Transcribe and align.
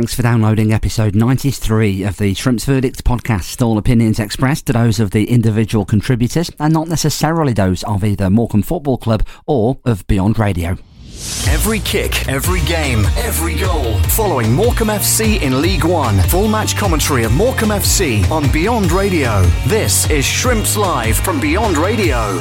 thanks 0.00 0.14
for 0.14 0.22
downloading 0.22 0.72
episode 0.72 1.14
93 1.14 2.04
of 2.04 2.16
the 2.16 2.32
Shrimps 2.32 2.64
Verdict 2.64 3.04
podcast. 3.04 3.60
All 3.60 3.76
opinions 3.76 4.18
expressed 4.18 4.70
are 4.70 4.72
those 4.72 4.98
of 4.98 5.10
the 5.10 5.28
individual 5.28 5.84
contributors 5.84 6.50
and 6.58 6.72
not 6.72 6.88
necessarily 6.88 7.52
those 7.52 7.82
of 7.82 8.02
either 8.02 8.30
Morecambe 8.30 8.62
Football 8.62 8.96
Club 8.96 9.26
or 9.46 9.78
of 9.84 10.06
Beyond 10.06 10.38
Radio. 10.38 10.78
Every 11.48 11.80
kick, 11.80 12.26
every 12.30 12.62
game, 12.62 13.04
every 13.18 13.56
goal. 13.56 13.98
Following 14.04 14.54
Morecambe 14.54 14.88
FC 14.88 15.42
in 15.42 15.60
League 15.60 15.84
One. 15.84 16.18
Full 16.20 16.48
match 16.48 16.78
commentary 16.78 17.24
of 17.24 17.34
Morecambe 17.34 17.68
FC 17.68 18.26
on 18.30 18.50
Beyond 18.50 18.92
Radio. 18.92 19.42
This 19.66 20.08
is 20.08 20.24
Shrimps 20.24 20.78
Live 20.78 21.18
from 21.18 21.40
Beyond 21.40 21.76
Radio. 21.76 22.40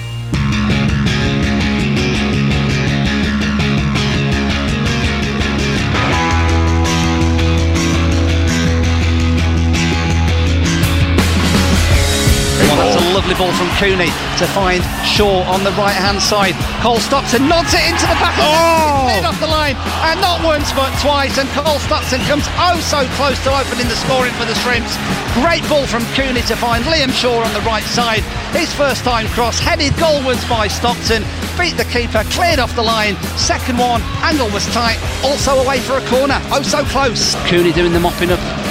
Ball 13.40 13.56
from 13.56 13.72
Cooney 13.80 14.12
to 14.36 14.46
find 14.52 14.84
Shaw 15.08 15.48
on 15.48 15.64
the 15.64 15.72
right 15.80 15.96
hand 15.96 16.20
side. 16.20 16.60
Cole 16.84 17.00
Stockton 17.00 17.48
nods 17.48 17.72
it 17.72 17.88
into 17.88 18.04
the 18.04 18.20
back 18.20 18.36
of 18.36 18.44
the 18.44 19.08
net, 19.08 19.24
oh! 19.24 19.32
off 19.32 19.40
the 19.40 19.48
line, 19.48 19.80
and 20.12 20.20
not 20.20 20.44
once 20.44 20.76
but 20.76 20.92
twice. 21.00 21.40
And 21.40 21.48
Cole 21.56 21.80
Stockton 21.88 22.20
comes 22.28 22.44
oh 22.60 22.76
so 22.84 23.08
close 23.16 23.40
to 23.48 23.52
opening 23.56 23.88
the 23.88 23.96
scoring 23.96 24.36
for 24.36 24.44
the 24.44 24.60
Shrimps. 24.60 24.92
Great 25.40 25.64
ball 25.72 25.88
from 25.88 26.04
Cooney 26.20 26.44
to 26.52 26.56
find 26.60 26.84
Liam 26.84 27.16
Shaw 27.16 27.40
on 27.40 27.54
the 27.56 27.64
right 27.64 27.88
side. 27.88 28.28
His 28.52 28.74
first 28.76 29.08
time 29.08 29.28
cross, 29.32 29.58
headed 29.58 29.96
goalwards 29.96 30.44
by 30.52 30.68
Stockton, 30.68 31.24
beat 31.56 31.80
the 31.80 31.88
keeper, 31.88 32.28
cleared 32.36 32.60
off 32.60 32.76
the 32.76 32.84
line. 32.84 33.16
Second 33.40 33.80
one, 33.80 34.04
angle 34.20 34.52
was 34.52 34.68
tight, 34.76 35.00
also 35.24 35.64
away 35.64 35.80
for 35.80 35.96
a 35.96 36.06
corner. 36.12 36.44
Oh 36.52 36.62
so 36.62 36.84
close. 36.92 37.40
Cooney 37.48 37.72
doing 37.72 37.94
the 37.94 38.04
mopping 38.04 38.36
up 38.36 38.69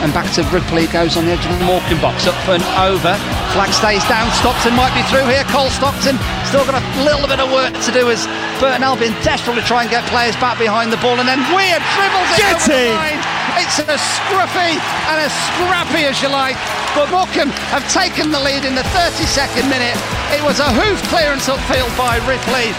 and 0.00 0.14
back 0.14 0.30
to 0.34 0.42
Ripley 0.54 0.86
goes 0.88 1.16
on 1.16 1.26
the 1.26 1.32
edge 1.32 1.44
of 1.46 1.52
the 1.58 1.64
Morecambe 1.64 2.00
box. 2.00 2.26
Up 2.26 2.38
and 2.48 2.62
over. 2.78 3.14
Flag 3.54 3.72
stays 3.74 4.04
down. 4.06 4.30
Stockton 4.38 4.74
might 4.74 4.94
be 4.94 5.02
through 5.10 5.26
here. 5.26 5.44
Cole 5.50 5.70
Stockton 5.70 6.16
still 6.46 6.64
got 6.64 6.78
a 6.78 6.84
little 7.02 7.26
bit 7.26 7.40
of 7.40 7.50
work 7.50 7.74
to 7.84 7.90
do 7.90 8.10
as 8.10 8.26
Burton 8.62 8.82
Albion 8.82 9.12
desperately 9.26 9.62
try 9.62 9.82
and 9.82 9.90
get 9.90 10.06
players 10.08 10.36
back 10.36 10.58
behind 10.58 10.92
the 10.92 11.00
ball. 11.02 11.18
And 11.18 11.28
then 11.28 11.40
Weir 11.50 11.78
dribbles 11.96 12.30
it 12.38 12.94
line 12.94 13.38
it's 13.58 13.78
a 13.82 13.98
scruffy 13.98 14.78
and 15.10 15.18
a 15.18 15.30
scrappy 15.50 16.06
as 16.06 16.22
you 16.22 16.30
like. 16.30 16.54
But 16.94 17.10
Morecambe 17.10 17.50
have 17.74 17.82
taken 17.90 18.30
the 18.30 18.38
lead 18.38 18.64
in 18.64 18.74
the 18.74 18.86
32nd 18.94 19.66
minute. 19.66 19.98
It 20.30 20.42
was 20.46 20.60
a 20.60 20.70
hoof 20.70 21.02
clearance 21.10 21.50
upfield 21.50 21.90
by 21.98 22.22
Ripley 22.22 22.70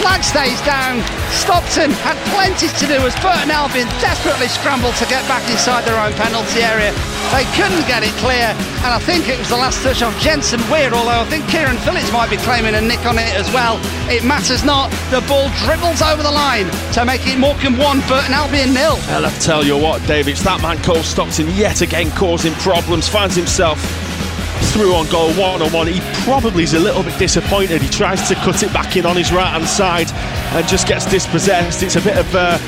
Flag 0.00 0.22
stays 0.24 0.60
down. 0.62 1.02
Stockton 1.30 1.90
had 2.06 2.16
plenty 2.32 2.68
to 2.68 2.84
do 2.86 2.98
as 3.04 3.14
Burton 3.20 3.50
Albion 3.50 3.88
desperately 4.00 4.48
scrambled 4.48 4.94
to 4.96 5.06
get 5.06 5.26
back 5.28 5.42
inside 5.50 5.84
their 5.84 5.98
own 5.98 6.12
penalty 6.14 6.62
area. 6.62 6.92
They 7.32 7.44
couldn't 7.56 7.86
get 7.88 8.02
it 8.02 8.12
clear, 8.20 8.52
and 8.84 8.92
I 8.92 8.98
think 8.98 9.28
it 9.28 9.38
was 9.38 9.48
the 9.48 9.56
last 9.56 9.82
touch 9.82 10.02
of 10.02 10.12
Jensen 10.20 10.60
Weir, 10.70 10.92
although 10.92 11.20
I 11.20 11.24
think 11.24 11.48
Kieran 11.48 11.78
Phillips 11.78 12.12
might 12.12 12.30
be 12.30 12.36
claiming 12.36 12.74
a 12.74 12.80
nick 12.80 13.04
on 13.06 13.16
it 13.16 13.32
as 13.34 13.50
well. 13.52 13.80
It 14.10 14.24
matters 14.24 14.64
not. 14.64 14.90
The 15.10 15.24
ball 15.26 15.48
dribbles 15.64 16.02
over 16.02 16.22
the 16.22 16.30
line 16.30 16.68
to 16.92 17.04
make 17.04 17.26
it 17.26 17.38
Morecambe 17.38 17.78
1, 17.78 18.00
Burton 18.08 18.34
Albion 18.34 18.74
nil. 18.74 18.96
Well, 19.08 19.26
I 19.26 19.30
tell 19.40 19.64
you 19.64 19.78
what, 19.78 20.06
David, 20.06 20.36
that 20.38 20.60
man 20.60 20.76
Cole 20.82 21.02
Stockton 21.02 21.48
yet 21.56 21.80
again 21.80 22.10
causing 22.12 22.52
problems, 22.54 23.08
finds 23.08 23.34
himself 23.34 23.80
through 24.72 24.94
on 24.94 25.06
goal 25.10 25.30
one 25.34 25.60
on 25.60 25.70
one. 25.70 25.86
He 25.86 26.00
probably 26.24 26.64
is 26.64 26.72
a 26.72 26.80
little 26.80 27.02
bit 27.02 27.18
disappointed. 27.18 27.82
He 27.82 27.88
tries 27.88 28.26
to 28.28 28.34
cut 28.36 28.62
it 28.62 28.72
back 28.72 28.96
in 28.96 29.04
on 29.04 29.16
his 29.16 29.30
right 29.30 29.48
hand 29.48 29.66
side 29.66 30.10
and 30.56 30.66
just 30.66 30.88
gets 30.88 31.04
dispossessed. 31.04 31.82
It's 31.82 31.96
a 31.96 32.00
bit 32.00 32.16
of. 32.16 32.34
Uh, 32.34 32.58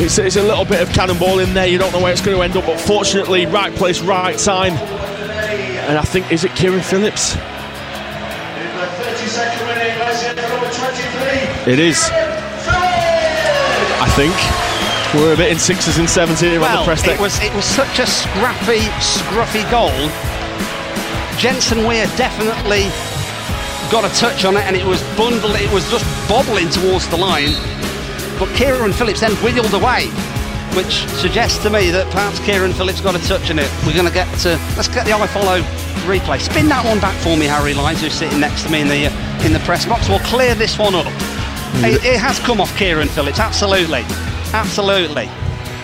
it's, 0.00 0.16
it's 0.18 0.36
a 0.36 0.42
little 0.42 0.64
bit 0.64 0.80
of 0.80 0.88
cannonball 0.94 1.38
in 1.38 1.52
there. 1.52 1.66
You 1.66 1.76
don't 1.76 1.92
know 1.92 2.00
where 2.00 2.12
it's 2.12 2.22
going 2.22 2.36
to 2.36 2.42
end 2.42 2.56
up, 2.56 2.64
but 2.64 2.80
fortunately, 2.80 3.44
right 3.44 3.74
place, 3.74 4.00
right 4.00 4.38
time. 4.38 4.72
And 4.72 5.98
I 5.98 6.02
think 6.02 6.32
is 6.32 6.44
it 6.44 6.54
Kieran 6.56 6.80
Phillips? 6.80 7.36
It 11.66 11.78
is. 11.78 12.08
I 14.00 14.08
think. 14.16 14.34
We're 15.14 15.34
a 15.34 15.36
bit 15.36 15.52
in 15.52 15.58
sixes 15.58 15.98
and 15.98 16.08
sevens 16.08 16.40
here 16.40 16.58
well, 16.58 16.78
on 16.78 16.84
the 16.84 16.86
press 16.86 17.02
deck. 17.02 17.18
It 17.18 17.20
was, 17.20 17.38
it 17.42 17.54
was 17.54 17.66
such 17.66 17.98
a 17.98 18.06
scrappy, 18.06 18.80
scruffy 18.96 19.70
goal 19.70 19.92
Jensen 21.38 21.86
Weir 21.86 22.06
definitely 22.16 22.88
got 23.90 24.04
a 24.04 24.14
touch 24.16 24.44
on 24.44 24.56
it 24.56 24.64
and 24.64 24.76
it 24.76 24.84
was 24.86 25.02
bundled, 25.16 25.56
it 25.56 25.72
was 25.72 25.88
just 25.90 26.04
bobbling 26.28 26.68
towards 26.70 27.08
the 27.08 27.16
line. 27.16 27.52
But 28.38 28.48
Kieran 28.56 28.92
Phillips 28.92 29.20
then 29.20 29.36
wiggled 29.44 29.74
away, 29.74 30.06
which 30.74 31.04
suggests 31.20 31.62
to 31.64 31.70
me 31.70 31.90
that 31.90 32.10
perhaps 32.10 32.38
Kieran 32.40 32.72
Phillips 32.72 33.00
got 33.00 33.14
a 33.14 33.22
touch 33.26 33.50
on 33.50 33.58
it. 33.58 33.70
We're 33.84 33.92
going 33.92 34.06
to 34.06 34.12
get 34.12 34.26
to, 34.40 34.56
let's 34.76 34.88
get 34.88 35.04
the 35.04 35.12
iFollow 35.12 35.62
replay. 36.08 36.40
Spin 36.40 36.68
that 36.68 36.84
one 36.84 37.00
back 37.00 37.16
for 37.22 37.36
me, 37.36 37.46
Harry 37.46 37.74
Lyons, 37.74 38.00
who's 38.00 38.14
sitting 38.14 38.40
next 38.40 38.64
to 38.64 38.70
me 38.70 38.80
in 38.80 38.88
the, 38.88 39.04
in 39.44 39.52
the 39.52 39.62
press 39.66 39.84
box. 39.84 40.08
We'll 40.08 40.20
clear 40.20 40.54
this 40.54 40.78
one 40.78 40.94
up. 40.94 41.06
It, 41.84 42.04
it 42.04 42.20
has 42.20 42.38
come 42.38 42.60
off 42.60 42.76
Kieran 42.78 43.08
Phillips, 43.08 43.40
absolutely. 43.40 44.04
Absolutely 44.52 45.28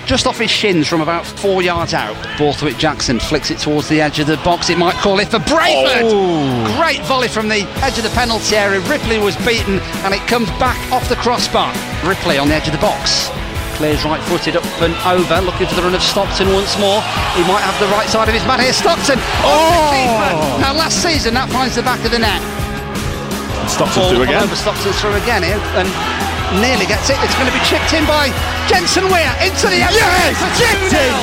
just 0.08 0.26
off 0.26 0.38
his 0.38 0.50
shins 0.50 0.88
from 0.88 1.02
about 1.02 1.26
four 1.26 1.60
yards 1.60 1.92
out. 1.92 2.16
Borthwick 2.38 2.78
Jackson 2.78 3.20
flicks 3.20 3.50
it 3.50 3.58
towards 3.58 3.90
the 3.90 4.00
edge 4.00 4.18
of 4.18 4.26
the 4.26 4.38
box. 4.38 4.70
It 4.70 4.78
might 4.78 4.94
call 4.96 5.20
it 5.20 5.28
for 5.28 5.38
Brayford. 5.38 6.08
Oh. 6.08 6.76
Great 6.80 7.04
volley 7.04 7.28
from 7.28 7.48
the 7.48 7.68
edge 7.84 7.98
of 7.98 8.04
the 8.04 8.14
penalty 8.16 8.56
area. 8.56 8.80
Ripley 8.88 9.18
was 9.18 9.36
beaten 9.44 9.78
and 10.08 10.14
it 10.14 10.24
comes 10.24 10.48
back 10.56 10.80
off 10.90 11.06
the 11.10 11.16
crossbar. 11.16 11.76
Ripley 12.08 12.38
on 12.38 12.48
the 12.48 12.54
edge 12.54 12.66
of 12.66 12.72
the 12.72 12.80
box. 12.80 13.28
Clears 13.76 14.02
right 14.08 14.20
footed 14.24 14.56
up 14.56 14.64
and 14.80 14.96
over, 15.04 15.44
looking 15.44 15.68
for 15.68 15.76
the 15.76 15.82
run 15.82 15.94
of 15.94 16.02
Stockton 16.02 16.48
once 16.56 16.72
more. 16.80 17.04
He 17.36 17.44
might 17.44 17.60
have 17.60 17.76
the 17.78 17.92
right 17.92 18.08
side 18.08 18.28
of 18.28 18.34
his 18.34 18.44
man 18.48 18.60
here. 18.60 18.72
Stockton! 18.72 19.20
Oh! 19.44 19.44
oh! 19.44 20.58
Now, 20.58 20.72
last 20.72 21.04
season, 21.04 21.34
that 21.34 21.52
finds 21.52 21.76
the 21.76 21.82
back 21.82 22.02
of 22.02 22.10
the 22.10 22.18
net. 22.18 22.40
Stockton 23.68 24.08
through 24.08 24.24
again. 24.24 24.42
Over 24.42 24.56
Stockton's 24.56 24.98
through 24.98 25.20
again 25.20 25.44
here. 25.44 25.60
And 25.76 25.86
nearly 26.56 26.88
gets 26.88 27.12
it. 27.12 27.20
It's 27.20 27.36
going 27.36 27.50
to 27.50 27.56
be 27.56 27.64
chipped 27.68 27.92
in 27.92 28.08
by 28.08 28.32
Jensen 28.68 29.04
Weir 29.12 29.32
into 29.44 29.68
the 29.68 29.84
end. 29.84 29.92
Yes, 29.92 30.40
chipped 30.56 30.96
in. 30.96 31.14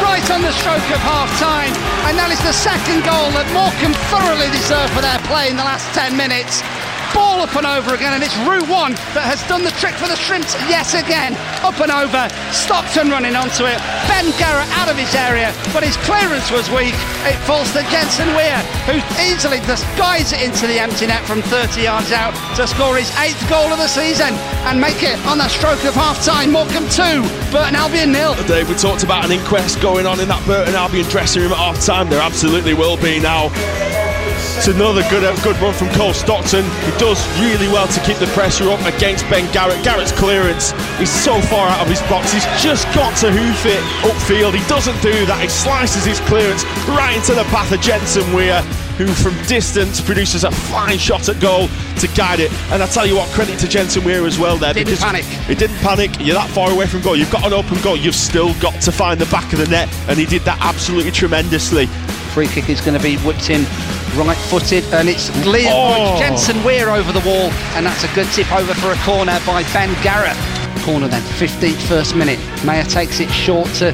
Right 0.00 0.24
on 0.32 0.40
the 0.42 0.52
stroke 0.56 0.82
of 0.88 1.00
half 1.04 1.30
time. 1.36 1.70
And 2.08 2.16
that 2.18 2.32
is 2.32 2.40
the 2.42 2.56
second 2.56 3.04
goal 3.04 3.30
that 3.36 3.46
Morecambe 3.52 3.94
thoroughly 4.10 4.48
deserved 4.50 4.90
for 4.96 5.04
their 5.04 5.20
play 5.28 5.52
in 5.52 5.56
the 5.60 5.66
last 5.66 5.86
10 5.94 6.16
minutes 6.16 6.64
ball 7.14 7.40
up 7.40 7.54
and 7.56 7.66
over 7.66 7.94
again, 7.94 8.12
and 8.12 8.22
it's 8.22 8.36
Route 8.44 8.68
1 8.68 8.92
that 9.14 9.24
has 9.24 9.40
done 9.48 9.64
the 9.64 9.74
trick 9.78 9.94
for 9.96 10.08
the 10.08 10.16
Shrimps 10.16 10.56
yet 10.68 10.92
again. 10.96 11.36
Up 11.62 11.78
and 11.80 11.92
over, 11.92 12.28
Stockton 12.52 13.08
running 13.08 13.36
onto 13.36 13.64
it, 13.68 13.78
Ben 14.10 14.28
Garratt 14.40 14.68
out 14.76 14.88
of 14.88 14.96
his 14.96 15.12
area, 15.14 15.52
but 15.72 15.84
his 15.84 15.96
clearance 16.04 16.50
was 16.50 16.68
weak. 16.72 16.96
It 17.28 17.38
falls 17.46 17.70
to 17.76 17.84
Jensen 17.92 18.28
Weir, 18.34 18.58
who 18.88 18.98
easily 19.22 19.60
just 19.68 19.86
guides 19.96 20.32
it 20.32 20.42
into 20.42 20.66
the 20.66 20.80
empty 20.80 21.06
net 21.06 21.24
from 21.24 21.42
30 21.42 21.82
yards 21.82 22.12
out 22.12 22.34
to 22.56 22.66
score 22.66 22.96
his 22.96 23.10
eighth 23.20 23.40
goal 23.48 23.70
of 23.70 23.78
the 23.78 23.88
season 23.88 24.34
and 24.66 24.80
make 24.80 25.02
it 25.02 25.18
on 25.26 25.38
that 25.38 25.50
stroke 25.50 25.84
of 25.84 25.94
half 25.94 26.18
time. 26.24 26.52
Morecambe 26.52 26.88
2, 26.88 27.22
Burton 27.52 27.76
Albion 27.76 28.12
nil. 28.12 28.34
Dave, 28.48 28.68
we 28.68 28.74
talked 28.74 29.04
about 29.04 29.24
an 29.24 29.32
inquest 29.32 29.80
going 29.80 30.06
on 30.06 30.20
in 30.20 30.28
that 30.28 30.44
Burton 30.46 30.74
Albion 30.74 31.06
dressing 31.08 31.42
room 31.42 31.52
at 31.52 31.58
half 31.58 31.80
time. 31.84 32.08
There 32.08 32.22
absolutely 32.22 32.74
will 32.74 32.96
be 32.96 33.20
now. 33.20 33.52
It's 34.56 34.68
another 34.68 35.02
good 35.08 35.24
uh, 35.24 35.34
good 35.42 35.56
run 35.58 35.74
from 35.74 35.88
Cole 35.90 36.12
Stockton. 36.12 36.62
He 36.84 36.92
does 36.98 37.18
really 37.40 37.66
well 37.68 37.88
to 37.88 38.00
keep 38.00 38.18
the 38.18 38.26
pressure 38.28 38.70
up 38.70 38.80
against 38.86 39.28
Ben 39.28 39.46
Garratt. 39.52 39.82
Garratt's 39.82 40.12
clearance 40.12 40.72
is 41.00 41.10
so 41.10 41.40
far 41.40 41.68
out 41.68 41.80
of 41.80 41.88
his 41.88 42.00
box. 42.02 42.32
He's 42.32 42.44
just 42.62 42.86
got 42.94 43.16
to 43.18 43.32
hoof 43.32 43.66
it 43.66 43.82
upfield. 44.04 44.54
He 44.54 44.62
doesn't 44.68 45.00
do 45.02 45.26
that. 45.26 45.40
He 45.42 45.48
slices 45.48 46.04
his 46.04 46.20
clearance 46.20 46.64
right 46.86 47.16
into 47.16 47.34
the 47.34 47.44
path 47.44 47.72
of 47.72 47.80
Jensen 47.80 48.30
Weir, 48.32 48.62
who 48.98 49.08
from 49.08 49.34
distance 49.46 50.00
produces 50.00 50.44
a 50.44 50.50
fine 50.50 50.98
shot 50.98 51.28
at 51.28 51.40
goal 51.40 51.66
to 51.98 52.06
guide 52.14 52.38
it. 52.38 52.52
And 52.70 52.82
I 52.82 52.86
tell 52.86 53.06
you 53.06 53.16
what, 53.16 53.28
credit 53.30 53.58
to 53.60 53.68
Jensen 53.68 54.04
Weir 54.04 54.26
as 54.26 54.38
well 54.38 54.58
there. 54.58 54.74
Didn't 54.74 54.98
panic. 54.98 55.24
He 55.24 55.54
didn't 55.54 55.78
panic. 55.78 56.12
You're 56.20 56.36
that 56.36 56.50
far 56.50 56.70
away 56.70 56.86
from 56.86 57.00
goal. 57.00 57.16
You've 57.16 57.32
got 57.32 57.44
an 57.46 57.52
open 57.52 57.80
goal. 57.80 57.96
You've 57.96 58.14
still 58.14 58.54
got 58.60 58.80
to 58.82 58.92
find 58.92 59.18
the 59.18 59.26
back 59.26 59.52
of 59.52 59.58
the 59.58 59.66
net. 59.66 59.88
And 60.08 60.18
he 60.18 60.26
did 60.26 60.42
that 60.42 60.58
absolutely 60.60 61.10
tremendously. 61.10 61.86
Free 62.34 62.46
kick 62.46 62.68
is 62.68 62.80
going 62.80 62.96
to 62.96 63.02
be 63.02 63.16
whipped 63.18 63.50
in 63.50 63.66
right 64.16 64.36
footed 64.36 64.84
and 64.92 65.08
it's 65.08 65.30
Liam 65.46 65.70
oh. 65.70 66.18
Jensen 66.18 66.62
Weir 66.64 66.90
over 66.90 67.12
the 67.12 67.20
wall 67.20 67.50
and 67.74 67.86
that's 67.86 68.04
a 68.04 68.14
good 68.14 68.26
tip 68.32 68.50
over 68.52 68.74
for 68.74 68.92
a 68.92 68.96
corner 69.04 69.38
by 69.46 69.62
Ben 69.72 69.88
Garratt. 70.04 70.36
Corner 70.84 71.08
then 71.08 71.22
15th 71.22 71.80
first 71.88 72.14
minute. 72.14 72.38
Mayer 72.64 72.84
takes 72.84 73.20
it 73.20 73.30
short 73.30 73.68
to 73.74 73.92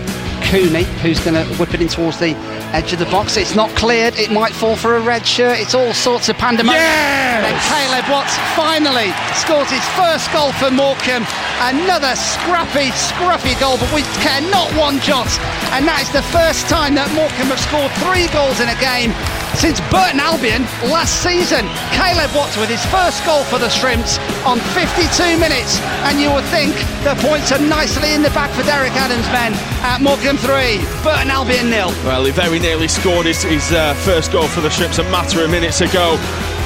Cooney 0.51 0.85
who's 1.03 1.21
going 1.21 1.35
to 1.35 1.45
whip 1.57 1.75
it 1.75 1.83
in 1.83 1.89
towards 1.89 2.19
the 2.19 2.35
edge 2.73 2.93
of 2.93 2.99
the 2.99 3.07
box. 3.07 3.37
It's 3.37 3.55
not 3.55 3.71
cleared. 3.77 4.19
It 4.19 4.31
might 4.31 4.53
fall 4.53 4.77
for 4.77 4.97
a 4.97 5.01
red 5.01 5.27
shirt. 5.27 5.61
It's 5.61 5.75
all 5.75 5.93
sorts 5.93 6.29
of 6.29 6.37
pandemonium. 6.37 6.83
Yes! 6.83 7.29
and 7.45 7.59
Caleb 7.71 8.11
Watts 8.11 8.35
finally 8.59 9.15
scores 9.39 9.71
his 9.71 9.85
first 9.95 10.33
goal 10.33 10.53
for 10.53 10.71
Morecambe. 10.71 11.27
Another 11.63 12.17
scrappy 12.17 12.91
scruffy 12.97 13.59
goal 13.61 13.79
but 13.79 13.93
we 13.95 14.03
care 14.25 14.43
not 14.51 14.73
one 14.75 14.99
jot. 15.01 15.29
And 15.77 15.87
that 15.87 16.03
is 16.03 16.11
the 16.11 16.25
first 16.35 16.67
time 16.67 16.95
that 16.97 17.07
Morecambe 17.15 17.53
have 17.55 17.63
scored 17.63 17.93
three 18.03 18.27
goals 18.35 18.59
in 18.59 18.69
a 18.69 18.79
game 18.81 19.13
since 19.55 19.81
Burton 19.91 20.21
Albion 20.21 20.63
last 20.91 21.23
season. 21.23 21.67
Caleb 21.93 22.31
Watts 22.35 22.57
with 22.57 22.69
his 22.69 22.85
first 22.87 23.25
goal 23.25 23.45
for 23.45 23.59
the 23.59 23.69
Shrimps 23.69 24.19
on 24.45 24.61
52 24.75 25.39
minutes, 25.39 25.81
and 26.05 26.21
you 26.21 26.33
would 26.33 26.45
think 26.47 26.75
the 27.05 27.15
points 27.25 27.53
are 27.53 27.61
nicely 27.61 28.15
in 28.15 28.23
the 28.23 28.31
back 28.31 28.51
for 28.53 28.63
Derek 28.63 28.93
Adams' 28.93 29.27
men 29.29 29.53
at 29.83 30.01
Morecambe 30.01 30.37
3, 30.37 30.79
Burton 31.03 31.31
Albion 31.31 31.71
nil. 31.71 31.89
Well, 32.05 32.25
he 32.25 32.31
very 32.31 32.59
nearly 32.59 32.89
scored 32.89 33.27
his, 33.27 33.43
his 33.43 33.73
uh, 33.73 33.95
first 34.05 34.33
goal 34.33 34.49
for 34.49 34.61
the 34.61 34.71
Shrimps 34.71 34.99
a 34.99 35.05
matter 35.05 35.45
of 35.45 35.51
minutes 35.51 35.81
ago. 35.81 36.17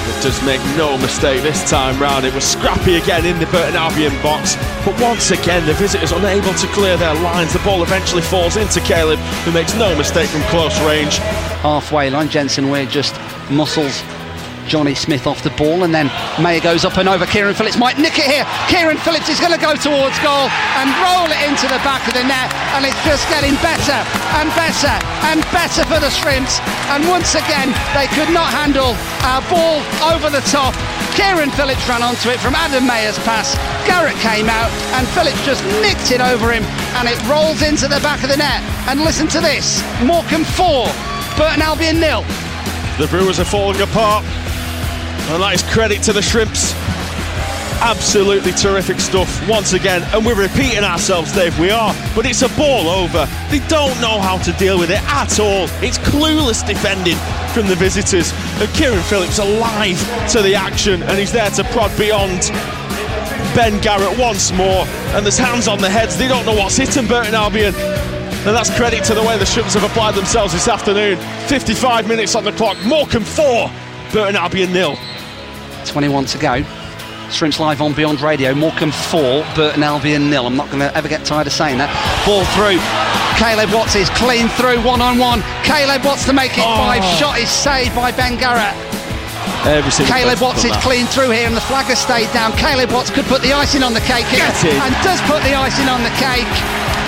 But 0.04 0.20
does 0.22 0.42
make 0.42 0.60
no 0.76 0.98
mistake 0.98 1.42
this 1.42 1.62
time 1.70 2.00
round. 2.02 2.26
It 2.26 2.34
was 2.34 2.42
scrappy 2.44 2.96
again 2.96 3.24
in 3.24 3.38
the 3.38 3.46
Burton 3.46 3.76
Albion 3.76 4.12
box. 4.20 4.56
But 4.84 5.00
once 5.00 5.30
again, 5.30 5.64
the 5.64 5.74
visitors 5.74 6.10
unable 6.10 6.52
to 6.54 6.66
clear 6.68 6.96
their 6.96 7.14
lines. 7.14 7.52
The 7.52 7.60
ball 7.60 7.84
eventually 7.84 8.22
falls 8.22 8.56
into 8.56 8.80
Caleb, 8.80 9.20
who 9.44 9.52
makes 9.52 9.74
no 9.74 9.96
mistake 9.96 10.28
from 10.28 10.42
close 10.50 10.74
range. 10.80 11.20
Halfway 11.62 12.10
line, 12.10 12.28
Jensen 12.28 12.70
Weir 12.70 12.86
just 12.86 13.14
muscles 13.48 14.02
Jonny 14.66 14.94
Smith 14.94 15.26
off 15.26 15.42
the 15.42 15.54
ball, 15.58 15.82
and 15.82 15.94
then 15.94 16.10
Mayer 16.42 16.60
goes 16.60 16.84
up 16.84 16.98
and 16.98 17.08
over. 17.08 17.26
Kieran 17.26 17.54
Phillips 17.54 17.78
might 17.78 17.98
nick 17.98 18.18
it 18.18 18.26
here. 18.26 18.46
Kieran 18.66 18.98
Phillips 18.98 19.28
is 19.28 19.38
going 19.38 19.54
to 19.54 19.62
go 19.62 19.74
towards 19.74 20.18
goal 20.22 20.50
and 20.78 20.86
roll 21.02 21.30
it 21.30 21.38
into 21.46 21.66
the 21.66 21.78
back 21.82 22.02
of 22.06 22.14
the 22.14 22.26
net, 22.26 22.50
and 22.74 22.86
it's 22.86 22.98
just 23.06 23.26
getting 23.30 23.54
better 23.62 23.98
and 24.38 24.50
better 24.58 24.94
and 25.30 25.42
better 25.54 25.82
for 25.86 25.98
the 26.02 26.10
Shrimps. 26.10 26.58
And 26.94 27.06
once 27.06 27.34
again, 27.34 27.70
they 27.94 28.06
could 28.14 28.30
not 28.34 28.50
handle 28.50 28.94
our 29.26 29.42
ball 29.50 29.82
over 30.10 30.30
the 30.30 30.42
top. 30.50 30.74
Kieran 31.14 31.50
Phillips 31.54 31.86
ran 31.86 32.02
onto 32.02 32.30
it 32.30 32.40
from 32.40 32.54
Adam 32.54 32.86
Mayer's 32.86 33.18
pass. 33.22 33.54
Garratt 33.86 34.18
came 34.22 34.48
out, 34.48 34.70
and 34.98 35.06
Phillips 35.14 35.38
just 35.44 35.62
nicked 35.82 36.10
it 36.10 36.22
over 36.22 36.50
him, 36.50 36.64
and 36.98 37.06
it 37.06 37.18
rolls 37.28 37.62
into 37.62 37.86
the 37.86 38.00
back 38.00 38.22
of 38.22 38.30
the 38.30 38.38
net. 38.38 38.62
And 38.88 39.02
listen 39.02 39.28
to 39.28 39.40
this 39.40 39.82
Morecambe 40.02 40.44
4, 40.44 41.11
Burton 41.36 41.62
Albion 41.62 42.00
nil. 42.00 42.22
The 42.98 43.06
Brewers 43.08 43.40
are 43.40 43.44
falling 43.44 43.80
apart. 43.80 44.24
And 45.30 45.42
that 45.42 45.54
is 45.54 45.62
credit 45.62 46.02
to 46.04 46.12
the 46.12 46.20
Shrimps. 46.20 46.74
Absolutely 47.80 48.52
terrific 48.52 49.00
stuff 49.00 49.26
once 49.48 49.72
again. 49.72 50.02
And 50.12 50.26
we're 50.26 50.40
repeating 50.40 50.84
ourselves, 50.84 51.32
Dave. 51.32 51.58
We 51.58 51.70
are. 51.70 51.94
But 52.14 52.26
it's 52.26 52.42
a 52.42 52.48
ball 52.50 52.88
over. 52.88 53.26
They 53.50 53.60
don't 53.66 53.98
know 54.00 54.20
how 54.20 54.38
to 54.38 54.52
deal 54.52 54.78
with 54.78 54.90
it 54.90 55.02
at 55.02 55.40
all. 55.40 55.64
It's 55.82 55.98
clueless 55.98 56.66
defending 56.66 57.16
from 57.54 57.66
the 57.66 57.76
visitors. 57.76 58.32
And 58.60 58.68
Kieran 58.74 59.02
Phillips 59.02 59.38
alive 59.38 59.98
to 60.30 60.42
the 60.42 60.54
action. 60.54 61.02
And 61.02 61.18
he's 61.18 61.32
there 61.32 61.50
to 61.50 61.64
prod 61.64 61.96
beyond. 61.98 62.50
Ben 63.54 63.80
Garratt 63.80 64.18
once 64.18 64.52
more. 64.52 64.84
And 65.16 65.24
there's 65.24 65.38
hands 65.38 65.66
on 65.66 65.78
the 65.78 65.90
heads. 65.90 66.16
They 66.16 66.28
don't 66.28 66.46
know 66.46 66.54
what's 66.54 66.76
hitting 66.76 67.06
Burton 67.06 67.34
Albion. 67.34 67.74
And 68.44 68.56
that's 68.56 68.74
credit 68.76 69.04
to 69.04 69.14
the 69.14 69.22
way 69.22 69.38
the 69.38 69.46
Shrimps 69.46 69.74
have 69.74 69.84
applied 69.84 70.16
themselves 70.16 70.52
this 70.52 70.66
afternoon. 70.66 71.16
55 71.46 72.08
minutes 72.08 72.34
on 72.34 72.42
the 72.42 72.50
clock. 72.52 72.76
Morecambe 72.84 73.22
4, 73.24 73.70
Burton 74.12 74.34
Albion 74.34 74.72
nil. 74.72 74.96
21 75.86 76.24
to 76.26 76.38
go. 76.38 76.62
Shrimps 77.30 77.60
live 77.60 77.80
on 77.80 77.92
Beyond 77.94 78.20
Radio. 78.20 78.52
Morecambe 78.52 78.90
4, 78.90 79.46
Burton 79.54 79.82
Albion 79.84 80.28
nil. 80.28 80.44
I'm 80.46 80.56
not 80.56 80.66
going 80.68 80.80
to 80.80 80.94
ever 80.96 81.06
get 81.08 81.24
tired 81.24 81.46
of 81.46 81.52
saying 81.52 81.78
that. 81.78 81.86
Ball 82.26 82.42
through. 82.58 82.82
Caleb 83.38 83.70
Watts 83.72 83.94
is 83.94 84.10
clean 84.18 84.48
through 84.58 84.82
one 84.82 85.00
on 85.00 85.18
one. 85.18 85.40
Caleb 85.62 86.04
Watts 86.04 86.26
to 86.26 86.32
make 86.34 86.58
it 86.58 86.64
Oh. 86.66 86.76
five. 86.82 87.02
Shot 87.18 87.38
is 87.38 87.48
saved 87.48 87.94
by 87.94 88.10
Ben 88.10 88.36
Garratt. 88.38 88.74
Every 89.64 89.90
single 89.94 90.12
Caleb 90.18 90.40
Watts 90.42 90.64
is 90.66 90.74
clean 90.82 91.06
through 91.06 91.30
here, 91.30 91.46
and 91.46 91.54
the 91.56 91.62
flag 91.70 91.86
has 91.86 92.00
stayed 92.02 92.30
down. 92.34 92.50
Caleb 92.58 92.90
Watts 92.90 93.10
could 93.10 93.24
put 93.26 93.40
the 93.42 93.52
icing 93.54 93.84
on 93.84 93.94
the 93.94 94.02
cake 94.02 94.26
here, 94.26 94.42
and 94.82 94.92
does 95.06 95.22
put 95.30 95.42
the 95.46 95.54
icing 95.54 95.86
on 95.88 96.02
the 96.02 96.10
cake. 96.18 96.50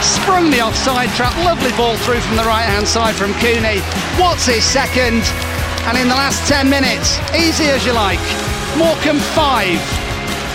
Sprung 0.04 0.50
the 0.50 0.60
offside 0.60 1.08
trap. 1.16 1.32
Lovely 1.44 1.72
ball 1.72 1.96
through 2.04 2.20
from 2.20 2.36
the 2.36 2.44
right 2.44 2.68
hand 2.68 2.86
side 2.86 3.14
from 3.16 3.32
Cooney. 3.40 3.80
Watts 4.20 4.48
is 4.48 4.62
second, 4.62 5.24
and 5.88 5.96
in 5.96 6.08
the 6.08 6.14
last 6.14 6.46
10 6.46 6.68
minutes, 6.68 7.16
easy 7.32 7.64
as 7.72 7.86
you 7.86 7.92
like. 7.92 8.20
Morecambe 8.76 9.20
5, 9.32 9.80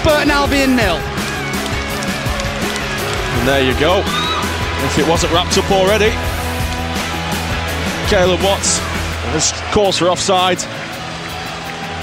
Burton 0.04 0.30
Albion 0.30 0.76
nil. 0.76 1.02
And 3.38 3.48
there 3.48 3.66
you 3.66 3.74
go. 3.80 4.04
If 4.86 5.00
it 5.00 5.08
wasn't 5.08 5.34
wrapped 5.34 5.58
up 5.58 5.70
already, 5.72 6.12
Caleb 8.08 8.42
Watts 8.42 8.78
has 9.34 9.52
calls 9.74 9.98
for 9.98 10.10
offside. 10.10 10.60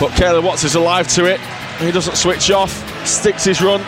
But 0.00 0.14
Caleb 0.16 0.44
Watts 0.44 0.64
is 0.64 0.75
alive 0.75 1.08
to 1.14 1.26
it. 1.26 1.40
He 1.78 1.92
doesn't 1.92 2.16
switch 2.16 2.50
off, 2.50 2.72
sticks 3.06 3.44
his 3.44 3.62
run, 3.62 3.81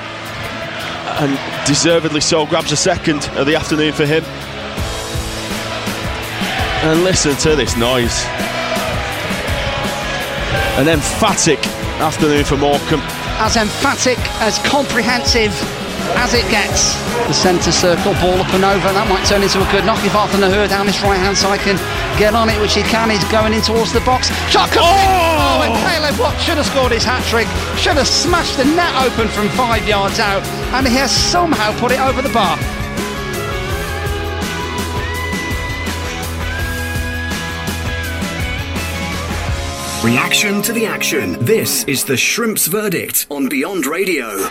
and 1.20 1.66
deservedly 1.66 2.20
so 2.20 2.46
grabs 2.46 2.72
a 2.72 2.76
second 2.76 3.28
of 3.36 3.46
the 3.46 3.56
afternoon 3.56 3.92
for 3.92 4.06
him. 4.06 4.24
And 6.84 7.02
listen 7.02 7.34
to 7.36 7.56
this 7.56 7.76
noise. 7.76 8.24
An 10.78 10.88
emphatic 10.88 11.58
afternoon 12.00 12.44
for 12.44 12.56
Morecambe. 12.56 13.02
As 13.40 13.56
emphatic, 13.56 14.18
as 14.40 14.58
comprehensive 14.60 15.52
as 16.16 16.32
it 16.34 16.48
gets. 16.48 16.96
The 17.26 17.34
centre 17.34 17.72
circle, 17.72 18.14
ball 18.22 18.40
up 18.40 18.52
and 18.54 18.64
over. 18.64 18.88
That 18.92 19.08
might 19.08 19.26
turn 19.26 19.42
into 19.42 19.60
a 19.60 19.68
good 19.70 19.84
knock 19.84 20.00
if 20.04 20.14
Arthur 20.14 20.38
Gnahoua 20.38 20.68
down 20.68 20.86
this 20.86 21.02
right 21.02 21.18
hand 21.18 21.36
side 21.36 21.60
can 21.60 21.76
get 22.18 22.34
on 22.34 22.48
it, 22.48 22.60
which 22.60 22.74
he 22.74 22.82
can. 22.82 23.10
He's 23.10 23.24
going 23.28 23.52
in 23.52 23.62
towards 23.62 23.92
the 23.92 24.00
box. 24.00 24.28
Shot 24.48 24.70
comes 24.70 24.86
in. 24.86 24.92
Oh! 24.94 25.38
oh, 25.58 25.66
and 25.66 25.74
Caleb 25.84 26.20
Watt 26.20 26.38
should 26.40 26.56
have 26.56 26.66
scored 26.66 26.92
his 26.92 27.04
hat 27.04 27.24
trick. 27.26 27.48
Should 27.76 27.96
have 27.96 28.08
smashed 28.08 28.56
the 28.56 28.64
net 28.64 28.94
open 29.02 29.28
from 29.28 29.48
five 29.50 29.86
yards 29.86 30.18
out, 30.18 30.44
and 30.72 30.86
he 30.86 30.94
has 30.96 31.10
somehow 31.10 31.76
put 31.78 31.92
it 31.92 32.00
over 32.00 32.22
the 32.22 32.32
bar. 32.32 32.56
Reaction 40.04 40.62
to 40.62 40.72
the 40.72 40.86
action. 40.86 41.36
This 41.44 41.84
is 41.84 42.04
the 42.04 42.16
Shrimps 42.16 42.68
verdict 42.68 43.26
on 43.30 43.48
Beyond 43.48 43.84
Radio. 43.84 44.48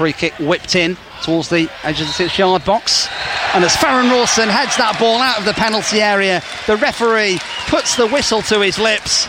Free 0.00 0.14
kick 0.14 0.32
whipped 0.38 0.76
in 0.76 0.96
towards 1.22 1.50
the 1.50 1.68
edge 1.82 2.00
of 2.00 2.06
the 2.06 2.12
six 2.14 2.38
yard 2.38 2.64
box. 2.64 3.06
And 3.52 3.62
as 3.62 3.76
Farrend 3.76 4.10
Rawson 4.10 4.48
heads 4.48 4.74
that 4.78 4.98
ball 4.98 5.20
out 5.20 5.38
of 5.38 5.44
the 5.44 5.52
penalty 5.52 6.00
area, 6.00 6.42
the 6.66 6.78
referee 6.78 7.38
puts 7.66 7.96
the 7.96 8.06
whistle 8.06 8.40
to 8.48 8.62
his 8.62 8.78
lips. 8.78 9.28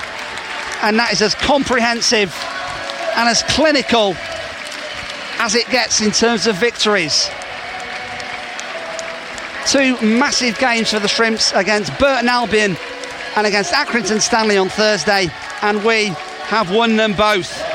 And 0.82 0.98
that 0.98 1.12
is 1.12 1.22
as 1.22 1.36
comprehensive 1.36 2.34
and 3.18 3.28
as 3.28 3.44
clinical 3.44 4.16
as 5.40 5.56
it 5.56 5.68
gets 5.68 6.00
in 6.00 6.12
terms 6.12 6.48
of 6.48 6.56
victories. 6.56 7.30
Two 9.68 10.00
massive 10.00 10.58
games 10.58 10.92
for 10.92 11.00
the 11.00 11.10
Shrimps 11.10 11.52
against 11.52 11.92
Burton 12.00 12.30
Albion 12.30 12.78
and 13.36 13.46
against 13.46 13.74
Accrington 13.74 14.22
Stanley 14.22 14.58
on 14.58 14.70
Thursday, 14.70 15.28
and 15.64 15.84
we 15.84 16.06
have 16.48 16.72
won 16.72 16.96
them 16.96 17.12
both. 17.12 17.71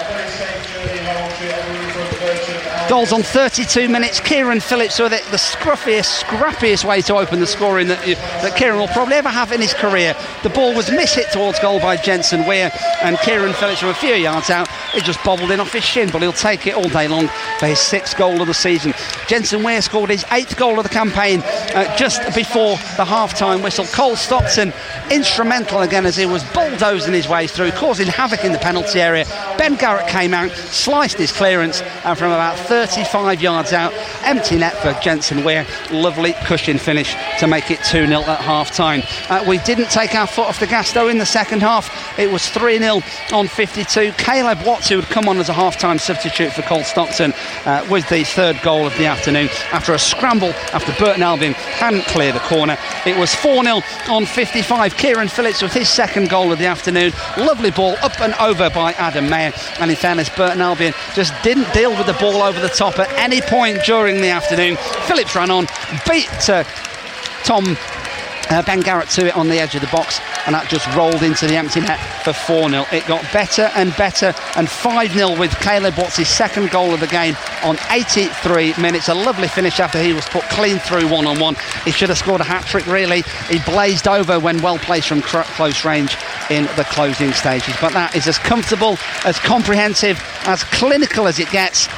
Goals 2.88 3.12
on 3.12 3.24
32 3.24 3.88
minutes. 3.88 4.20
Kieran 4.20 4.60
Phillips 4.60 5.00
with 5.00 5.12
it, 5.12 5.24
the 5.32 5.36
scruffiest, 5.36 6.22
scrappiest 6.22 6.84
way 6.84 7.02
to 7.02 7.16
open 7.16 7.40
the 7.40 7.46
scoring 7.46 7.88
that, 7.88 8.00
that 8.06 8.56
Kieran 8.56 8.78
will 8.78 8.86
probably 8.88 9.16
ever 9.16 9.28
have 9.28 9.50
in 9.50 9.60
his 9.60 9.74
career. 9.74 10.14
The 10.44 10.50
ball 10.50 10.72
was 10.72 10.86
mishit 10.86 11.32
towards 11.32 11.58
goal 11.58 11.80
by 11.80 11.96
Jensen 11.96 12.46
Weir, 12.46 12.70
and 13.02 13.18
Kieran 13.18 13.54
Phillips 13.54 13.80
from 13.80 13.88
a 13.88 13.94
few 13.94 14.14
yards 14.14 14.50
out, 14.50 14.68
it 14.94 15.02
just 15.02 15.22
bobbled 15.24 15.50
in 15.50 15.58
off 15.58 15.72
his 15.72 15.82
shin, 15.82 16.10
but 16.10 16.22
he'll 16.22 16.32
take 16.32 16.68
it 16.68 16.74
all 16.74 16.88
day 16.88 17.08
long 17.08 17.26
for 17.58 17.66
his 17.66 17.80
sixth 17.80 18.16
goal 18.16 18.40
of 18.40 18.46
the 18.46 18.54
season. 18.54 18.94
Jensen 19.26 19.64
Weir 19.64 19.82
scored 19.82 20.10
his 20.10 20.24
eighth 20.30 20.56
goal 20.56 20.78
of 20.78 20.84
the 20.84 20.88
campaign 20.88 21.40
uh, 21.74 21.96
just 21.96 22.22
before 22.36 22.76
the 22.96 23.04
half-time 23.04 23.62
whistle. 23.62 23.86
Cole 23.86 24.14
Stockton 24.14 24.72
instrumental 25.10 25.80
again 25.80 26.06
as 26.06 26.16
he 26.16 26.26
was 26.26 26.44
bulldozing 26.52 27.14
his 27.14 27.28
way 27.28 27.48
through, 27.48 27.72
causing 27.72 28.06
havoc 28.06 28.44
in 28.44 28.52
the 28.52 28.58
penalty 28.58 29.00
area. 29.00 29.24
Ben 29.58 29.76
Garratt 29.76 30.08
came 30.08 30.32
out, 30.32 30.52
sliced 30.52 31.18
his 31.18 31.32
clearance, 31.32 31.82
and 31.82 32.16
from 32.16 32.30
about 32.30 32.56
35 32.76 33.40
yards 33.40 33.72
out, 33.72 33.94
empty 34.22 34.58
net 34.58 34.76
for 34.76 34.92
Jensen 35.00 35.42
Weir. 35.42 35.66
Lovely 35.90 36.34
cushion 36.44 36.76
finish 36.76 37.14
to 37.40 37.46
make 37.46 37.70
it 37.70 37.82
2 37.84 38.06
0 38.06 38.20
at 38.20 38.40
half 38.40 38.70
time. 38.70 39.02
Uh, 39.30 39.42
we 39.48 39.56
didn't 39.60 39.88
take 39.88 40.14
our 40.14 40.26
foot 40.26 40.46
off 40.46 40.60
the 40.60 40.66
gas 40.66 40.92
though 40.92 41.08
in 41.08 41.16
the 41.16 41.24
second 41.24 41.62
half. 41.62 42.18
It 42.18 42.30
was 42.30 42.46
3 42.50 42.78
0 42.78 43.00
on 43.32 43.48
52. 43.48 44.12
Caleb 44.18 44.58
Watts, 44.66 44.90
who 44.90 45.00
had 45.00 45.08
come 45.08 45.26
on 45.26 45.38
as 45.38 45.48
a 45.48 45.54
half 45.54 45.78
time 45.78 45.98
substitute 45.98 46.52
for 46.52 46.60
Cole 46.62 46.84
Stockton, 46.84 47.32
uh, 47.64 47.86
with 47.90 48.06
the 48.10 48.24
third 48.24 48.60
goal 48.62 48.86
of 48.86 48.94
the 48.98 49.06
afternoon 49.06 49.48
after 49.72 49.94
a 49.94 49.98
scramble 49.98 50.50
after 50.74 50.92
Burton 51.02 51.22
Albion 51.22 51.54
hadn't 51.54 52.04
cleared 52.04 52.34
the 52.34 52.40
corner. 52.40 52.76
It 53.06 53.16
was 53.16 53.34
4 53.34 53.64
0 53.64 53.80
on 54.10 54.26
55. 54.26 54.98
Kieran 54.98 55.28
Phillips 55.28 55.62
with 55.62 55.72
his 55.72 55.88
second 55.88 56.28
goal 56.28 56.52
of 56.52 56.58
the 56.58 56.66
afternoon. 56.66 57.14
Lovely 57.38 57.70
ball 57.70 57.96
up 58.02 58.20
and 58.20 58.34
over 58.34 58.68
by 58.68 58.92
Adam 58.92 59.30
Mayer. 59.30 59.54
And 59.80 59.90
in 59.90 59.96
fairness, 59.96 60.28
Burton 60.28 60.60
Albion 60.60 60.92
just 61.14 61.32
didn't 61.42 61.72
deal 61.72 61.96
with 61.96 62.06
the 62.06 62.12
ball 62.20 62.42
over 62.42 62.60
the 62.60 62.65
top 62.68 62.98
at 62.98 63.10
any 63.12 63.40
point 63.40 63.82
during 63.84 64.20
the 64.20 64.28
afternoon. 64.28 64.76
Phillips 65.06 65.34
ran 65.34 65.50
on, 65.50 65.66
beat 66.08 66.28
uh, 66.48 66.64
Tom 67.44 67.76
uh, 68.50 68.62
Ben 68.62 68.82
Garratt 68.82 69.12
to 69.14 69.26
it 69.26 69.36
on 69.36 69.48
the 69.48 69.58
edge 69.58 69.74
of 69.74 69.80
the 69.80 69.88
box, 69.88 70.20
and 70.46 70.54
that 70.54 70.68
just 70.68 70.86
rolled 70.94 71.22
into 71.22 71.46
the 71.46 71.56
empty 71.56 71.80
net 71.80 71.98
for 72.22 72.32
4 72.32 72.70
0. 72.70 72.86
It 72.92 73.06
got 73.06 73.22
better 73.32 73.70
and 73.74 73.94
better, 73.96 74.34
and 74.56 74.68
5 74.68 75.12
0 75.12 75.38
with 75.38 75.54
Caleb 75.60 75.96
Watts' 75.98 76.28
second 76.28 76.70
goal 76.70 76.94
of 76.94 77.00
the 77.00 77.06
game 77.06 77.36
on 77.64 77.76
83 77.90 78.74
minutes. 78.80 79.08
A 79.08 79.14
lovely 79.14 79.48
finish 79.48 79.80
after 79.80 80.00
he 80.00 80.12
was 80.12 80.26
put 80.26 80.42
clean 80.44 80.78
through 80.78 81.08
one 81.08 81.26
on 81.26 81.38
one. 81.38 81.56
He 81.84 81.90
should 81.90 82.08
have 82.08 82.18
scored 82.18 82.40
a 82.40 82.44
hat 82.44 82.66
trick, 82.66 82.86
really. 82.86 83.22
He 83.48 83.58
blazed 83.60 84.06
over 84.06 84.38
when 84.38 84.62
well 84.62 84.78
placed 84.78 85.08
from 85.08 85.22
cr- 85.22 85.42
close 85.56 85.84
range, 85.84 86.16
in 86.50 86.64
the 86.76 86.86
closing 86.90 87.32
stages. 87.32 87.74
But 87.80 87.92
that 87.92 88.14
is 88.14 88.28
as 88.28 88.38
comfortable, 88.38 88.98
as 89.24 89.38
comprehensive, 89.38 90.20
as 90.44 90.62
clinical 90.64 91.26
as 91.26 91.38
it 91.38 91.50
gets. 91.50 91.88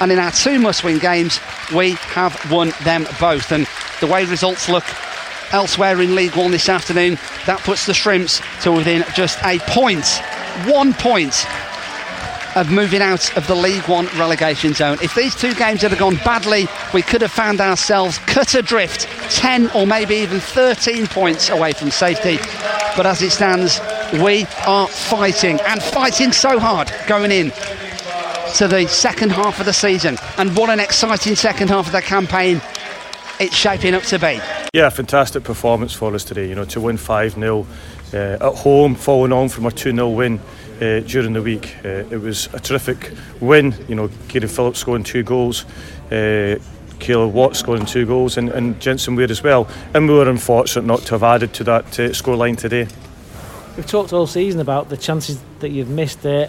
And 0.00 0.10
in 0.10 0.18
our 0.18 0.30
two 0.30 0.58
must 0.58 0.82
win 0.82 0.98
games, 0.98 1.40
we 1.74 1.92
have 2.14 2.50
won 2.50 2.72
them 2.84 3.06
both. 3.20 3.52
And 3.52 3.66
the 4.00 4.06
way 4.06 4.24
results 4.24 4.68
look 4.68 4.84
elsewhere 5.52 6.00
in 6.00 6.14
League 6.14 6.36
One 6.36 6.50
this 6.50 6.68
afternoon, 6.68 7.18
that 7.46 7.60
puts 7.60 7.86
the 7.86 7.94
Shrimps 7.94 8.40
to 8.62 8.72
within 8.72 9.04
just 9.14 9.38
a 9.44 9.58
point, 9.60 10.06
one 10.66 10.94
point 10.94 11.46
of 12.56 12.70
moving 12.70 13.00
out 13.00 13.36
of 13.36 13.46
the 13.46 13.54
League 13.54 13.86
One 13.88 14.06
relegation 14.16 14.74
zone. 14.74 14.98
If 15.02 15.14
these 15.14 15.34
two 15.34 15.54
games 15.54 15.82
had 15.82 15.96
gone 15.98 16.16
badly, 16.16 16.66
we 16.92 17.02
could 17.02 17.22
have 17.22 17.30
found 17.30 17.60
ourselves 17.60 18.18
cut 18.18 18.54
adrift 18.54 19.02
10 19.30 19.70
or 19.70 19.86
maybe 19.86 20.16
even 20.16 20.40
13 20.40 21.06
points 21.06 21.48
away 21.48 21.72
from 21.72 21.90
safety. 21.90 22.38
But 22.96 23.06
as 23.06 23.22
it 23.22 23.30
stands, 23.30 23.80
we 24.12 24.46
are 24.66 24.88
fighting 24.88 25.60
and 25.66 25.82
fighting 25.82 26.32
so 26.32 26.58
hard 26.58 26.92
going 27.06 27.30
in 27.30 27.52
to 28.54 28.68
the 28.68 28.86
second 28.88 29.32
half 29.32 29.60
of 29.60 29.66
the 29.66 29.72
season. 29.72 30.16
And 30.38 30.56
what 30.56 30.70
an 30.70 30.80
exciting 30.80 31.36
second 31.36 31.68
half 31.68 31.86
of 31.86 31.92
the 31.92 32.02
campaign 32.02 32.60
it's 33.40 33.56
shaping 33.56 33.94
up 33.94 34.02
to 34.04 34.18
be. 34.18 34.38
Yeah, 34.74 34.90
fantastic 34.90 35.44
performance 35.44 35.94
for 35.94 36.14
us 36.14 36.24
today. 36.24 36.48
You 36.48 36.54
know, 36.54 36.66
to 36.66 36.80
win 36.80 36.96
5 36.98 37.32
0 37.34 37.66
uh, 38.12 38.16
at 38.16 38.54
home, 38.54 38.94
following 38.94 39.32
on 39.32 39.48
from 39.48 39.66
a 39.66 39.70
2 39.70 39.92
0 39.92 40.08
win 40.10 40.38
uh, 40.80 41.00
during 41.00 41.32
the 41.32 41.42
week. 41.42 41.74
Uh, 41.84 42.04
it 42.10 42.20
was 42.20 42.48
a 42.52 42.60
terrific 42.60 43.12
win. 43.40 43.74
You 43.88 43.94
know, 43.94 44.10
Kieran 44.28 44.48
Phillips 44.48 44.78
scoring 44.78 45.04
two 45.04 45.22
goals. 45.22 45.64
Uh, 46.12 46.58
Caleb 46.98 47.32
Watt 47.32 47.56
scoring 47.56 47.86
two 47.86 48.04
goals 48.04 48.36
and, 48.36 48.50
and 48.50 48.78
Jensen 48.78 49.16
Weir 49.16 49.30
as 49.30 49.42
well. 49.42 49.66
And 49.94 50.06
we 50.06 50.14
were 50.14 50.28
unfortunate 50.28 50.84
not 50.84 51.00
to 51.06 51.12
have 51.12 51.22
added 51.22 51.54
to 51.54 51.64
that 51.64 51.86
uh, 51.98 52.10
scoreline 52.10 52.58
today. 52.58 52.86
We've 53.76 53.86
talked 53.86 54.12
all 54.12 54.26
season 54.26 54.60
about 54.60 54.90
the 54.90 54.98
chances 54.98 55.42
that 55.60 55.70
you've 55.70 55.88
missed. 55.88 56.26
Uh, 56.26 56.48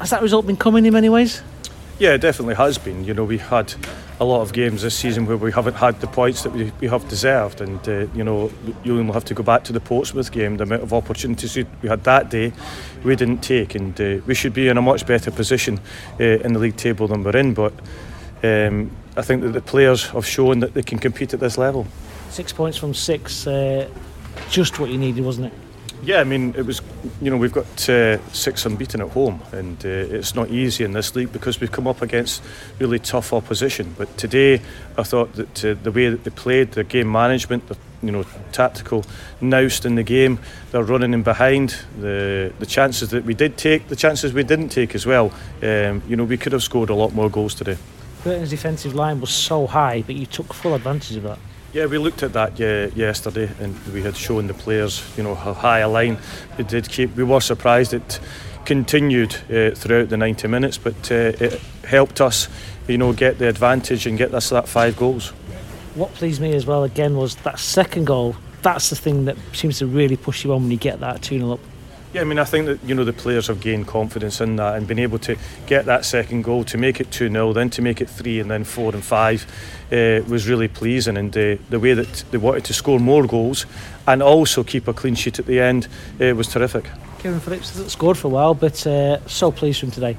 has 0.00 0.10
that 0.10 0.22
result 0.22 0.46
been 0.46 0.56
coming 0.56 0.86
in 0.86 0.92
many 0.92 1.08
ways? 1.08 1.42
Yeah, 1.98 2.14
it 2.14 2.20
definitely 2.20 2.54
has 2.54 2.78
been. 2.78 3.04
You 3.04 3.12
know, 3.12 3.24
we 3.24 3.38
had 3.38 3.74
a 4.20 4.24
lot 4.24 4.40
of 4.40 4.52
games 4.52 4.82
this 4.82 4.94
season 4.94 5.26
where 5.26 5.36
we 5.36 5.50
haven't 5.50 5.74
had 5.74 6.00
the 6.00 6.06
points 6.06 6.42
that 6.42 6.52
we, 6.52 6.72
we 6.80 6.86
have 6.86 7.08
deserved, 7.08 7.60
and 7.60 7.88
uh, 7.88 8.06
you 8.14 8.22
know, 8.22 8.52
you 8.84 8.98
only 8.98 9.12
have 9.12 9.24
to 9.24 9.34
go 9.34 9.42
back 9.42 9.64
to 9.64 9.72
the 9.72 9.80
Portsmouth 9.80 10.30
game. 10.30 10.56
The 10.56 10.62
amount 10.62 10.82
of 10.82 10.92
opportunities 10.92 11.56
we 11.56 11.88
had 11.88 12.04
that 12.04 12.30
day, 12.30 12.52
we 13.02 13.16
didn't 13.16 13.38
take, 13.38 13.74
and 13.74 14.00
uh, 14.00 14.18
we 14.26 14.34
should 14.34 14.54
be 14.54 14.68
in 14.68 14.78
a 14.78 14.82
much 14.82 15.06
better 15.06 15.32
position 15.32 15.80
uh, 16.20 16.24
in 16.24 16.52
the 16.52 16.60
league 16.60 16.76
table 16.76 17.08
than 17.08 17.24
we're 17.24 17.36
in. 17.36 17.54
But 17.54 17.72
um, 18.44 18.92
I 19.16 19.22
think 19.22 19.42
that 19.42 19.52
the 19.52 19.60
players 19.60 20.06
have 20.10 20.24
shown 20.24 20.60
that 20.60 20.74
they 20.74 20.82
can 20.82 21.00
compete 21.00 21.34
at 21.34 21.40
this 21.40 21.58
level. 21.58 21.86
Six 22.30 22.52
points 22.52 22.78
from 22.78 22.94
six, 22.94 23.46
uh, 23.46 23.88
just 24.50 24.78
what 24.78 24.90
you 24.90 24.98
needed, 24.98 25.24
wasn't 25.24 25.48
it? 25.48 25.67
Yeah, 26.02 26.20
I 26.20 26.24
mean, 26.24 26.54
it 26.56 26.64
was, 26.64 26.80
you 27.20 27.30
know, 27.30 27.36
we've 27.36 27.52
got 27.52 27.88
uh, 27.88 28.22
six 28.32 28.64
unbeaten 28.64 29.00
at 29.00 29.08
home, 29.10 29.42
and 29.52 29.84
uh, 29.84 29.88
it's 29.88 30.34
not 30.34 30.48
easy 30.50 30.84
in 30.84 30.92
this 30.92 31.16
league 31.16 31.32
because 31.32 31.60
we've 31.60 31.72
come 31.72 31.88
up 31.88 32.02
against 32.02 32.42
really 32.78 32.98
tough 33.00 33.32
opposition. 33.32 33.94
But 33.98 34.16
today, 34.16 34.62
I 34.96 35.02
thought 35.02 35.32
that 35.34 35.64
uh, 35.64 35.74
the 35.82 35.90
way 35.90 36.08
that 36.08 36.24
they 36.24 36.30
played, 36.30 36.72
the 36.72 36.84
game 36.84 37.10
management, 37.10 37.68
the 37.68 37.76
you 38.02 38.12
know, 38.12 38.24
tactical 38.52 39.04
nous 39.40 39.84
in 39.84 39.96
the 39.96 40.02
game, 40.02 40.38
they're 40.70 40.84
running 40.84 41.12
in 41.12 41.22
behind, 41.22 41.76
the 42.00 42.52
the 42.58 42.66
chances 42.66 43.10
that 43.10 43.24
we 43.24 43.34
did 43.34 43.56
take, 43.56 43.88
the 43.88 43.96
chances 43.96 44.32
we 44.32 44.44
didn't 44.44 44.68
take 44.68 44.94
as 44.94 45.04
well. 45.04 45.32
Um, 45.62 46.02
you 46.08 46.16
know, 46.16 46.24
we 46.24 46.36
could 46.36 46.52
have 46.52 46.62
scored 46.62 46.90
a 46.90 46.94
lot 46.94 47.12
more 47.12 47.28
goals 47.28 47.54
today. 47.54 47.76
Burton's 48.24 48.50
defensive 48.50 48.94
line 48.94 49.20
was 49.20 49.30
so 49.30 49.66
high, 49.66 50.02
but 50.02 50.14
you 50.14 50.26
took 50.26 50.54
full 50.54 50.74
advantage 50.74 51.16
of 51.16 51.24
that. 51.24 51.38
Yeah, 51.78 51.86
we 51.86 51.98
looked 51.98 52.24
at 52.24 52.32
that 52.32 52.58
yeah, 52.58 52.86
yesterday, 52.96 53.48
and 53.60 53.78
we 53.94 54.02
had 54.02 54.16
shown 54.16 54.48
the 54.48 54.52
players, 54.52 55.00
you 55.16 55.22
know, 55.22 55.36
how 55.36 55.54
high 55.54 55.78
a 55.78 55.88
line 55.88 56.18
it 56.58 56.66
did 56.66 56.88
keep. 56.88 57.14
We 57.14 57.22
were 57.22 57.40
surprised 57.40 57.94
it 57.94 58.18
continued 58.64 59.36
uh, 59.48 59.76
throughout 59.76 60.08
the 60.08 60.16
90 60.16 60.48
minutes, 60.48 60.76
but 60.76 60.96
uh, 61.12 61.38
it 61.38 61.60
helped 61.84 62.20
us, 62.20 62.48
you 62.88 62.98
know, 62.98 63.12
get 63.12 63.38
the 63.38 63.46
advantage 63.46 64.08
and 64.08 64.18
get 64.18 64.34
us 64.34 64.48
that 64.48 64.66
five 64.66 64.96
goals. 64.96 65.28
What 65.94 66.12
pleased 66.14 66.40
me 66.40 66.52
as 66.56 66.66
well 66.66 66.82
again 66.82 67.16
was 67.16 67.36
that 67.36 67.60
second 67.60 68.06
goal. 68.06 68.34
That's 68.62 68.90
the 68.90 68.96
thing 68.96 69.26
that 69.26 69.36
seems 69.52 69.78
to 69.78 69.86
really 69.86 70.16
push 70.16 70.44
you 70.44 70.54
on 70.54 70.62
when 70.62 70.72
you 70.72 70.78
get 70.78 70.98
that 70.98 71.22
2 71.22 71.38
0 71.38 71.52
up. 71.52 71.60
Yeah, 72.14 72.22
I 72.22 72.24
mean, 72.24 72.38
I 72.38 72.44
think 72.44 72.66
that 72.66 72.82
you 72.84 72.94
know 72.94 73.04
the 73.04 73.12
players 73.12 73.48
have 73.48 73.60
gained 73.60 73.86
confidence 73.86 74.40
in 74.40 74.56
that 74.56 74.76
and 74.76 74.86
been 74.86 74.98
able 74.98 75.18
to 75.20 75.36
get 75.66 75.84
that 75.84 76.06
second 76.06 76.42
goal 76.42 76.64
to 76.64 76.78
make 76.78 77.00
it 77.00 77.10
two 77.10 77.28
0 77.28 77.52
then 77.52 77.68
to 77.70 77.82
make 77.82 78.00
it 78.00 78.08
three, 78.08 78.40
and 78.40 78.50
then 78.50 78.64
four 78.64 78.94
and 78.94 79.04
five 79.04 79.46
uh, 79.92 80.20
was 80.26 80.48
really 80.48 80.68
pleasing. 80.68 81.18
And 81.18 81.36
uh, 81.36 81.56
the 81.68 81.78
way 81.78 81.92
that 81.92 82.24
they 82.30 82.38
wanted 82.38 82.64
to 82.64 82.72
score 82.72 82.98
more 82.98 83.26
goals 83.26 83.66
and 84.06 84.22
also 84.22 84.64
keep 84.64 84.88
a 84.88 84.94
clean 84.94 85.16
sheet 85.16 85.38
at 85.38 85.44
the 85.44 85.60
end 85.60 85.86
uh, 86.18 86.34
was 86.34 86.48
terrific. 86.48 86.86
Kevin 87.18 87.40
Phillips 87.40 87.92
scored 87.92 88.16
for 88.16 88.28
a 88.28 88.30
while, 88.30 88.54
but 88.54 88.86
uh, 88.86 89.18
so 89.26 89.52
pleased 89.52 89.80
from 89.80 89.90
today. 89.90 90.16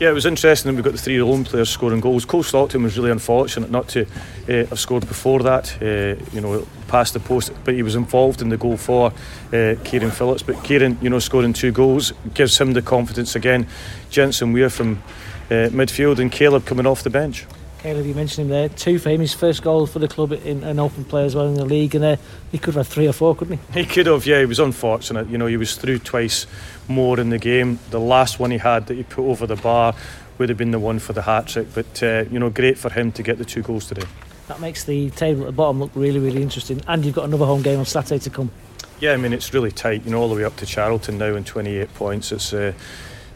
Yeah, 0.00 0.08
it 0.08 0.14
was 0.14 0.24
interesting 0.24 0.72
that 0.72 0.76
we 0.76 0.82
got 0.82 0.92
the 0.92 0.98
three 0.98 1.22
lone 1.22 1.44
players 1.44 1.68
scoring 1.68 2.00
goals. 2.00 2.24
Cole 2.24 2.42
Stockton 2.42 2.82
was 2.82 2.96
really 2.96 3.10
unfortunate 3.10 3.70
not 3.70 3.86
to 3.88 4.06
uh, 4.48 4.64
have 4.64 4.80
scored 4.80 5.06
before 5.06 5.40
that, 5.40 5.76
uh, 5.82 6.24
you 6.32 6.40
know, 6.40 6.66
past 6.88 7.12
the 7.12 7.20
post, 7.20 7.52
but 7.64 7.74
he 7.74 7.82
was 7.82 7.96
involved 7.96 8.40
in 8.40 8.48
the 8.48 8.56
goal 8.56 8.78
for 8.78 9.12
uh, 9.52 9.74
Kieran 9.84 10.10
Phillips. 10.10 10.42
But 10.42 10.64
Kieran, 10.64 10.96
you 11.02 11.10
know, 11.10 11.18
scoring 11.18 11.52
two 11.52 11.70
goals 11.70 12.14
gives 12.32 12.58
him 12.58 12.72
the 12.72 12.80
confidence 12.80 13.36
again. 13.36 13.66
Jensen 14.08 14.54
Weir 14.54 14.70
from 14.70 15.02
midfield 15.50 16.18
and 16.18 16.32
Caleb 16.32 16.64
coming 16.64 16.86
off 16.86 17.02
the 17.02 17.10
bench. 17.10 17.44
Caleb, 17.80 18.04
you 18.04 18.14
mentioned 18.14 18.44
him 18.44 18.48
there. 18.50 18.68
Two 18.68 18.98
for 18.98 19.08
him, 19.08 19.22
his 19.22 19.32
first 19.32 19.62
goal 19.62 19.86
for 19.86 20.00
the 20.00 20.08
club 20.08 20.32
in 20.32 20.62
an 20.64 20.78
open 20.78 21.02
play 21.02 21.24
as 21.24 21.34
well 21.34 21.46
in 21.46 21.54
the 21.54 21.64
league, 21.64 21.94
and 21.94 22.04
uh, 22.04 22.16
he 22.52 22.58
could 22.58 22.74
have 22.74 22.86
had 22.86 22.92
three 22.92 23.08
or 23.08 23.12
four, 23.14 23.34
couldn't 23.34 23.58
he? 23.72 23.80
He 23.80 23.86
could 23.86 24.04
have, 24.04 24.26
yeah. 24.26 24.40
He 24.40 24.44
was 24.44 24.58
unfortunate. 24.58 25.28
You 25.28 25.38
know, 25.38 25.46
he 25.46 25.56
was 25.56 25.76
through 25.76 26.00
twice 26.00 26.46
more 26.88 27.18
in 27.18 27.30
the 27.30 27.38
game. 27.38 27.78
The 27.88 27.98
last 27.98 28.38
one 28.38 28.50
he 28.50 28.58
had 28.58 28.86
that 28.88 28.94
he 28.94 29.02
put 29.02 29.24
over 29.24 29.46
the 29.46 29.56
bar 29.56 29.94
would 30.36 30.50
have 30.50 30.58
been 30.58 30.72
the 30.72 30.78
one 30.78 30.98
for 30.98 31.14
the 31.14 31.22
hat 31.22 31.46
trick. 31.46 31.68
But 31.74 32.02
uh, 32.02 32.24
you 32.30 32.38
know, 32.38 32.50
great 32.50 32.76
for 32.76 32.90
him 32.90 33.12
to 33.12 33.22
get 33.22 33.38
the 33.38 33.46
two 33.46 33.62
goals 33.62 33.86
today. 33.86 34.06
That 34.48 34.60
makes 34.60 34.84
the 34.84 35.08
table 35.10 35.42
at 35.42 35.46
the 35.46 35.52
bottom 35.52 35.80
look 35.80 35.92
really, 35.94 36.18
really 36.18 36.42
interesting. 36.42 36.82
And 36.86 37.02
you've 37.02 37.14
got 37.14 37.24
another 37.24 37.46
home 37.46 37.62
game 37.62 37.78
on 37.78 37.86
Saturday 37.86 38.18
to 38.18 38.30
come. 38.30 38.50
Yeah, 38.98 39.12
I 39.12 39.16
mean 39.16 39.32
it's 39.32 39.54
really 39.54 39.72
tight. 39.72 40.04
You 40.04 40.10
know, 40.10 40.20
all 40.20 40.28
the 40.28 40.34
way 40.34 40.44
up 40.44 40.56
to 40.56 40.66
Charlton 40.66 41.16
now 41.16 41.34
in 41.34 41.44
28 41.44 41.94
points. 41.94 42.30
It's. 42.30 42.52
Uh, 42.52 42.74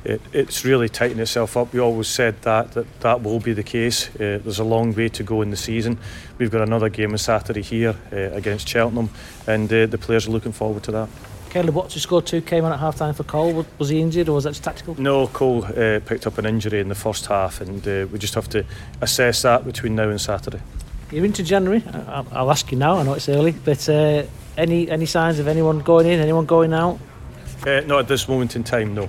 it, 0.05 0.21
it's 0.33 0.65
really 0.65 0.89
tightened 0.89 1.21
itself 1.21 1.57
up. 1.57 1.73
We 1.73 1.81
always 1.81 2.09
said 2.09 2.41
that 2.43 2.73
that, 2.73 3.01
that 3.01 3.23
will 3.23 3.41
be 3.41 3.53
the 3.53 3.63
case. 3.63 4.09
Uh, 4.15 4.39
there's 4.43 4.59
a 4.59 4.65
long 4.65 4.95
way 4.95 5.09
to 5.09 5.23
go 5.23 5.43
in 5.43 5.51
the 5.51 5.57
season. 5.57 5.99
We've 6.39 6.51
got 6.51 6.63
another 6.63 6.89
game 6.89 7.13
on 7.13 7.19
Saturday 7.19 7.63
here 7.63 7.97
uh, 8.13 8.17
against 8.17 8.69
Cheltenham, 8.69 9.11
and 9.47 9.73
uh, 9.73 9.87
the 9.87 9.99
players 9.99 10.27
are 10.29 10.31
looking 10.31 10.53
forward 10.53 10.83
to 10.85 10.93
that. 10.93 11.09
Caleb 11.51 11.75
Watts, 11.77 11.95
who 11.95 12.01
scored 12.01 12.27
two, 12.27 12.43
came 12.43 12.65
on 12.65 12.73
at 12.73 12.81
half 12.81 12.97
time 12.97 13.15
for 13.15 13.23
Cole. 13.23 13.65
Was 13.79 13.89
he 13.89 14.01
injured 14.01 14.29
or 14.29 14.33
was 14.33 14.45
that 14.45 14.51
just 14.51 14.65
tactical? 14.65 15.01
No, 15.01 15.29
Cole 15.29 15.65
uh, 15.65 16.01
picked 16.05 16.27
up 16.27 16.37
an 16.39 16.47
injury 16.47 16.81
in 16.81 16.89
the 16.89 16.97
first 16.97 17.27
half, 17.27 17.61
and 17.61 17.87
uh, 17.87 18.07
we 18.11 18.19
just 18.19 18.35
have 18.35 18.49
to 18.51 18.67
assess 19.01 19.43
that 19.43 19.65
between 19.65 19.95
now 19.95 20.09
and 20.09 20.21
Saturday. 20.21 20.61
You're 21.13 21.25
into 21.25 21.45
January. 21.45 21.85
I'll 22.33 22.51
ask 22.51 22.73
you 22.73 22.79
now. 22.79 22.97
I 22.97 23.05
know 23.05 23.13
it's 23.13 23.29
early, 23.29 23.53
but 23.53 23.89
uh, 23.89 24.25
any 24.57 24.91
any 24.91 25.07
signs 25.07 25.39
of 25.39 25.47
anyone 25.47 25.79
going 25.79 26.07
in, 26.09 26.19
anyone 26.19 26.45
going 26.45 26.73
out? 26.73 26.99
not 27.65 28.01
at 28.01 28.09
this 28.09 28.29
moment 28.29 28.57
in 28.57 28.65
time, 28.65 28.95
no. 28.95 29.09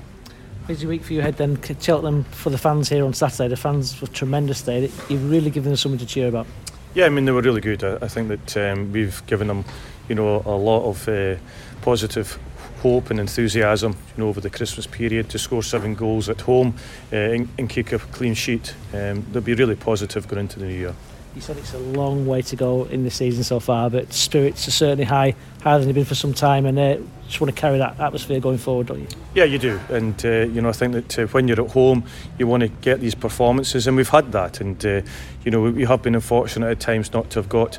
Busy 0.67 0.87
week 0.87 1.03
for 1.03 1.13
you 1.13 1.19
ahead 1.19 1.37
then. 1.37 1.61
Cheltenham 1.79 2.23
for 2.23 2.49
the 2.49 2.57
fans 2.57 2.89
here 2.89 3.05
on 3.05 3.13
Saturday. 3.13 3.49
The 3.49 3.55
fans 3.55 4.01
were 4.01 4.07
tremendous 4.07 4.63
day. 4.63 4.89
You've 5.09 5.29
really 5.29 5.51
given 5.51 5.69
them 5.69 5.77
something 5.77 5.99
to 5.99 6.07
cheer 6.07 6.27
about. 6.27 6.47
Yeah, 6.95 7.05
I 7.05 7.09
mean 7.09 7.25
they 7.25 7.31
were 7.31 7.41
really 7.41 7.61
good. 7.61 7.83
I, 7.83 7.97
I 8.01 8.07
think 8.07 8.29
that 8.29 8.57
um, 8.57 8.91
we've 8.91 9.23
given 9.27 9.47
them, 9.47 9.63
you 10.09 10.15
know, 10.15 10.41
a 10.43 10.55
lot 10.55 10.89
of 10.89 11.07
uh, 11.07 11.35
positive 11.81 12.39
hope 12.81 13.11
and 13.11 13.19
enthusiasm, 13.19 13.91
you 14.17 14.23
know, 14.23 14.29
over 14.29 14.41
the 14.41 14.49
Christmas 14.49 14.87
period 14.87 15.29
to 15.29 15.37
score 15.37 15.61
seven 15.61 15.93
goals 15.93 16.29
at 16.29 16.41
home 16.41 16.75
uh, 17.13 17.15
and, 17.15 17.49
and 17.59 17.69
keep 17.69 17.91
a 17.91 17.99
clean 17.99 18.33
sheet. 18.33 18.73
Um, 18.91 19.23
they'll 19.31 19.43
be 19.43 19.53
really 19.53 19.75
positive 19.75 20.27
going 20.27 20.41
into 20.41 20.59
the 20.59 20.65
new 20.65 20.73
year. 20.73 20.95
You 21.35 21.41
said 21.41 21.57
it's 21.57 21.73
a 21.73 21.79
long 21.79 22.25
way 22.25 22.41
to 22.43 22.55
go 22.55 22.85
in 22.85 23.03
the 23.03 23.11
season 23.11 23.43
so 23.43 23.59
far, 23.59 23.89
but 23.89 24.13
spirits 24.13 24.67
are 24.67 24.71
certainly 24.71 25.03
high, 25.03 25.35
higher 25.61 25.77
than 25.77 25.87
they've 25.87 25.95
been 25.95 26.05
for 26.05 26.15
some 26.15 26.33
time, 26.33 26.65
and 26.65 26.79
uh, 26.79 26.97
just 27.27 27.41
want 27.41 27.53
to 27.53 27.59
carry 27.59 27.77
that 27.77 27.99
atmosphere 27.99 28.39
going 28.39 28.57
forward, 28.57 28.87
don't 28.87 28.99
you? 28.99 29.07
Yeah, 29.33 29.45
you 29.45 29.57
do, 29.57 29.79
and 29.89 30.23
uh, 30.25 30.29
you 30.29 30.61
know 30.61 30.69
I 30.69 30.73
think 30.73 30.93
that 30.93 31.19
uh, 31.19 31.27
when 31.27 31.47
you're 31.47 31.61
at 31.61 31.71
home, 31.71 32.05
you 32.37 32.47
want 32.47 32.61
to 32.61 32.67
get 32.67 32.99
these 32.99 33.15
performances, 33.15 33.87
and 33.87 33.97
we've 33.97 34.09
had 34.09 34.31
that, 34.31 34.61
and 34.61 34.83
uh, 34.85 35.01
you 35.43 35.51
know 35.51 35.61
we 35.61 35.85
have 35.85 36.01
been 36.01 36.15
unfortunate 36.15 36.69
at 36.69 36.79
times 36.79 37.13
not 37.13 37.29
to 37.31 37.39
have 37.39 37.49
got 37.49 37.77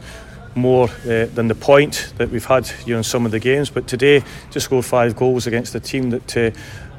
more 0.55 0.89
uh, 1.05 1.27
than 1.27 1.49
the 1.49 1.55
point 1.55 2.13
that 2.17 2.31
we've 2.31 2.47
had 2.47 2.71
you 2.87 2.95
know 2.95 2.99
in 2.99 3.05
some 3.05 3.25
of 3.25 3.33
the 3.33 3.41
games, 3.41 3.71
but 3.71 3.87
today 3.87 4.23
to 4.51 4.61
score 4.61 4.83
five 4.83 5.17
goals 5.17 5.47
against 5.47 5.75
a 5.75 5.81
team 5.81 6.11
that. 6.11 6.37
Uh, 6.37 6.51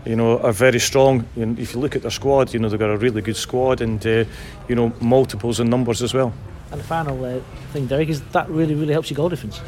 you 0.05 0.15
know, 0.15 0.39
are 0.39 0.53
very 0.53 0.79
strong. 0.79 1.27
And 1.35 1.59
if 1.59 1.73
you 1.73 1.81
look 1.81 1.93
at 1.93 2.01
their 2.01 2.11
squad, 2.11 2.53
you 2.53 2.61
know 2.61 2.69
they've 2.69 2.79
got 2.79 2.91
a 2.91 2.97
really 2.97 3.21
good 3.21 3.35
squad, 3.35 3.81
and 3.81 4.05
uh, 4.07 4.23
you 4.69 4.75
know 4.75 4.93
multiples 5.01 5.59
in 5.59 5.69
numbers 5.69 6.01
as 6.01 6.13
well. 6.13 6.31
And 6.71 6.79
the 6.79 6.85
final 6.85 7.23
uh, 7.25 7.41
thing, 7.73 7.87
Derek, 7.87 8.07
is 8.07 8.21
that 8.31 8.49
really, 8.49 8.73
really 8.73 8.93
helps 8.93 9.09
your 9.09 9.17
goal 9.17 9.27
difference. 9.27 9.59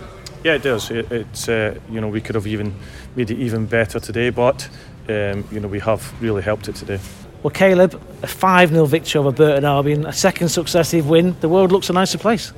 Yeah, 0.43 0.53
it 0.53 0.63
does. 0.63 0.89
It, 0.91 1.11
it's 1.11 1.49
uh, 1.49 1.79
you 1.89 2.01
know 2.01 2.07
we 2.07 2.21
could 2.21 2.35
have 2.35 2.47
even 2.47 2.73
made 3.15 3.31
it 3.31 3.37
even 3.37 3.65
better 3.65 3.99
today, 3.99 4.29
but 4.29 4.67
um, 5.07 5.47
you 5.51 5.59
know 5.59 5.67
we 5.67 5.79
have 5.79 6.13
really 6.21 6.41
helped 6.41 6.67
it 6.67 6.75
today. 6.75 6.99
Well, 7.43 7.51
Caleb, 7.51 8.01
a 8.21 8.27
5 8.27 8.69
0 8.69 8.85
victory 8.85 9.19
over 9.19 9.31
Burton 9.31 9.63
Albion, 9.63 10.05
a 10.05 10.13
second 10.13 10.49
successive 10.49 11.07
win. 11.07 11.37
The 11.39 11.47
world 11.47 11.71
looks 11.71 11.89
a 11.89 11.93
nicer 11.93 12.17
place. 12.17 12.51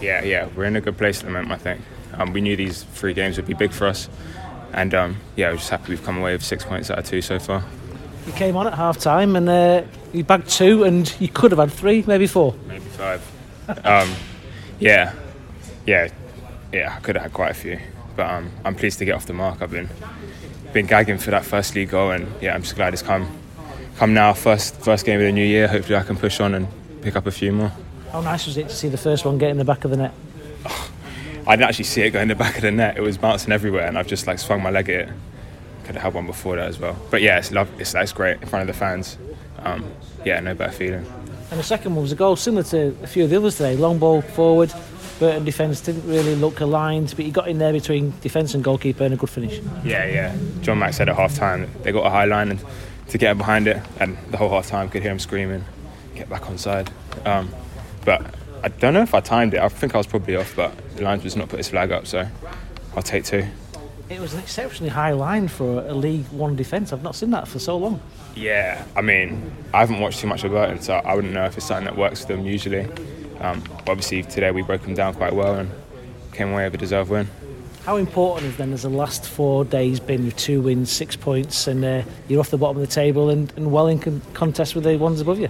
Yeah, 0.00 0.22
yeah, 0.22 0.48
we're 0.54 0.64
in 0.66 0.76
a 0.76 0.80
good 0.80 0.98
place 0.98 1.20
at 1.20 1.24
the 1.24 1.32
moment, 1.32 1.52
I 1.52 1.56
think. 1.56 1.80
Um, 2.12 2.32
we 2.32 2.42
knew 2.42 2.54
these 2.54 2.82
three 2.82 3.14
games 3.14 3.36
would 3.38 3.46
be 3.46 3.54
big 3.54 3.72
for 3.72 3.86
us 3.86 4.10
and 4.76 4.94
um, 4.94 5.16
yeah, 5.34 5.50
we're 5.50 5.56
just 5.56 5.70
happy 5.70 5.88
we've 5.88 6.04
come 6.04 6.18
away 6.18 6.32
with 6.32 6.44
six 6.44 6.64
points 6.64 6.90
out 6.90 6.98
of 6.98 7.06
two 7.06 7.22
so 7.22 7.38
far. 7.38 7.64
You 8.26 8.32
came 8.32 8.56
on 8.56 8.66
at 8.66 8.74
half 8.74 8.98
time 8.98 9.34
and 9.34 9.48
uh, 9.48 9.82
you 10.12 10.22
bagged 10.22 10.48
two, 10.48 10.84
and 10.84 11.12
you 11.20 11.28
could 11.28 11.50
have 11.50 11.58
had 11.58 11.72
three, 11.72 12.04
maybe 12.06 12.26
four. 12.26 12.54
Maybe 12.66 12.84
five. 12.84 13.24
um, 13.84 14.12
yeah, 14.78 15.14
yeah, 15.86 16.08
yeah. 16.72 16.94
I 16.96 17.00
could 17.00 17.16
have 17.16 17.24
had 17.24 17.32
quite 17.32 17.50
a 17.50 17.54
few, 17.54 17.78
but 18.16 18.28
um, 18.28 18.50
I'm 18.64 18.74
pleased 18.74 18.98
to 18.98 19.04
get 19.04 19.14
off 19.14 19.26
the 19.26 19.32
mark. 19.32 19.62
I've 19.62 19.70
been 19.70 19.88
been 20.72 20.86
gagging 20.86 21.18
for 21.18 21.30
that 21.30 21.44
first 21.44 21.74
league 21.74 21.90
goal, 21.90 22.10
and 22.10 22.28
yeah, 22.42 22.54
I'm 22.54 22.62
just 22.62 22.76
glad 22.76 22.92
it's 22.92 23.02
come 23.02 23.28
come 23.96 24.14
now. 24.14 24.32
First 24.32 24.76
first 24.76 25.06
game 25.06 25.20
of 25.20 25.26
the 25.26 25.32
new 25.32 25.44
year. 25.44 25.68
Hopefully, 25.68 25.96
I 25.96 26.02
can 26.02 26.16
push 26.16 26.40
on 26.40 26.54
and 26.54 26.68
pick 27.02 27.16
up 27.16 27.26
a 27.26 27.30
few 27.30 27.52
more. 27.52 27.72
How 28.12 28.20
nice 28.20 28.46
was 28.46 28.56
it 28.56 28.68
to 28.68 28.74
see 28.74 28.88
the 28.88 28.98
first 28.98 29.24
one 29.24 29.38
get 29.38 29.50
in 29.50 29.58
the 29.58 29.64
back 29.64 29.84
of 29.84 29.90
the 29.90 29.96
net? 29.96 30.12
I 31.46 31.54
didn't 31.54 31.68
actually 31.68 31.84
see 31.84 32.02
it 32.02 32.10
go 32.10 32.20
in 32.20 32.28
the 32.28 32.34
back 32.34 32.56
of 32.56 32.62
the 32.62 32.72
net. 32.72 32.96
It 32.96 33.02
was 33.02 33.18
bouncing 33.18 33.52
everywhere, 33.52 33.86
and 33.86 33.96
I've 33.96 34.08
just 34.08 34.26
like 34.26 34.38
swung 34.38 34.62
my 34.62 34.70
leg 34.70 34.88
at 34.88 35.08
it. 35.08 35.14
Could 35.84 35.94
have 35.94 36.02
had 36.02 36.14
one 36.14 36.26
before 36.26 36.56
that 36.56 36.68
as 36.68 36.80
well. 36.80 36.96
But 37.10 37.22
yeah, 37.22 37.38
it's 37.38 37.52
love. 37.52 37.68
It's 37.80 37.92
that's 37.92 38.12
great 38.12 38.40
in 38.42 38.48
front 38.48 38.68
of 38.68 38.74
the 38.74 38.78
fans. 38.78 39.16
Um, 39.60 39.84
yeah, 40.24 40.40
no 40.40 40.54
better 40.54 40.72
feeling. 40.72 41.06
And 41.50 41.60
the 41.60 41.64
second 41.64 41.94
one 41.94 42.02
was 42.02 42.10
a 42.10 42.16
goal 42.16 42.34
similar 42.34 42.64
to 42.64 42.96
a 43.02 43.06
few 43.06 43.24
of 43.24 43.30
the 43.30 43.36
others 43.36 43.56
today. 43.56 43.76
Long 43.76 43.98
ball 43.98 44.20
forward. 44.20 44.72
Burton 45.18 45.44
defence 45.44 45.80
didn't 45.80 46.06
really 46.06 46.34
look 46.34 46.60
aligned, 46.60 47.14
but 47.16 47.24
he 47.24 47.30
got 47.30 47.48
in 47.48 47.58
there 47.58 47.72
between 47.72 48.12
defence 48.20 48.54
and 48.54 48.62
goalkeeper 48.62 49.04
and 49.04 49.14
a 49.14 49.16
good 49.16 49.30
finish. 49.30 49.60
Yeah, 49.82 50.04
yeah. 50.04 50.36
John 50.60 50.78
Mack 50.78 50.94
said 50.94 51.08
at 51.08 51.16
half 51.16 51.34
time 51.34 51.70
they 51.82 51.92
got 51.92 52.06
a 52.06 52.10
high 52.10 52.26
line 52.26 52.50
and 52.50 52.60
to 53.08 53.18
get 53.18 53.38
behind 53.38 53.66
it, 53.68 53.80
and 53.98 54.16
the 54.30 54.36
whole 54.36 54.50
half 54.50 54.66
time 54.66 54.88
could 54.88 55.02
hear 55.02 55.12
him 55.12 55.18
screaming, 55.18 55.64
"Get 56.14 56.28
back 56.28 56.48
on 56.48 56.58
side." 56.58 56.90
Um, 57.24 57.50
but 58.04 58.34
I 58.62 58.68
don't 58.68 58.94
know 58.94 59.02
if 59.02 59.14
I 59.14 59.20
timed 59.20 59.54
it. 59.54 59.60
I 59.60 59.68
think 59.68 59.94
I 59.94 59.98
was 59.98 60.06
probably 60.06 60.36
off, 60.36 60.54
but 60.56 60.72
the 60.96 61.02
linesman's 61.02 61.36
not 61.36 61.48
put 61.48 61.58
his 61.58 61.68
flag 61.68 61.92
up, 61.92 62.06
so 62.06 62.26
I'll 62.96 63.02
take 63.02 63.24
two. 63.24 63.46
It 64.08 64.20
was 64.20 64.34
an 64.34 64.40
exceptionally 64.40 64.90
high 64.90 65.12
line 65.12 65.48
for 65.48 65.80
a 65.86 65.94
League 65.94 66.26
One 66.26 66.56
defence. 66.56 66.92
I've 66.92 67.02
not 67.02 67.16
seen 67.16 67.30
that 67.30 67.48
for 67.48 67.58
so 67.58 67.76
long. 67.76 68.00
Yeah, 68.34 68.84
I 68.94 69.00
mean, 69.00 69.50
I 69.72 69.80
haven't 69.80 70.00
watched 70.00 70.20
too 70.20 70.26
much 70.26 70.44
of 70.44 70.50
Burton, 70.52 70.80
so 70.80 70.94
I 70.94 71.14
wouldn't 71.14 71.32
know 71.32 71.44
if 71.46 71.56
it's 71.56 71.66
something 71.66 71.86
that 71.86 71.96
works 71.96 72.20
for 72.20 72.28
them 72.28 72.44
usually. 72.44 72.86
Um, 73.40 73.62
obviously, 73.86 74.22
today 74.22 74.50
we 74.50 74.62
broke 74.62 74.82
them 74.82 74.94
down 74.94 75.14
quite 75.14 75.34
well 75.34 75.54
and 75.54 75.70
came 76.32 76.52
away 76.52 76.64
with 76.64 76.74
a 76.74 76.78
deserved 76.78 77.10
win. 77.10 77.28
How 77.84 77.96
important 77.96 78.56
then 78.56 78.72
has 78.72 78.82
the 78.82 78.88
last 78.88 79.26
four 79.26 79.64
days 79.64 80.00
been 80.00 80.24
with 80.24 80.36
two 80.36 80.60
wins, 80.60 80.90
six 80.90 81.14
points, 81.14 81.68
and 81.68 81.84
uh, 81.84 82.02
you're 82.26 82.40
off 82.40 82.50
the 82.50 82.58
bottom 82.58 82.82
of 82.82 82.88
the 82.88 82.92
table 82.92 83.30
and, 83.30 83.52
and 83.56 83.70
well 83.70 83.86
in 83.86 84.00
con- 84.00 84.22
contest 84.34 84.74
with 84.74 84.84
the 84.84 84.96
ones 84.96 85.20
above 85.20 85.38
you? 85.38 85.48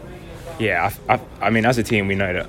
Yeah, 0.59 0.93
I, 1.09 1.14
I, 1.14 1.21
I 1.40 1.50
mean, 1.50 1.64
as 1.64 1.78
a 1.78 1.83
team, 1.83 2.09
we 2.09 2.14
know 2.14 2.33
that 2.33 2.47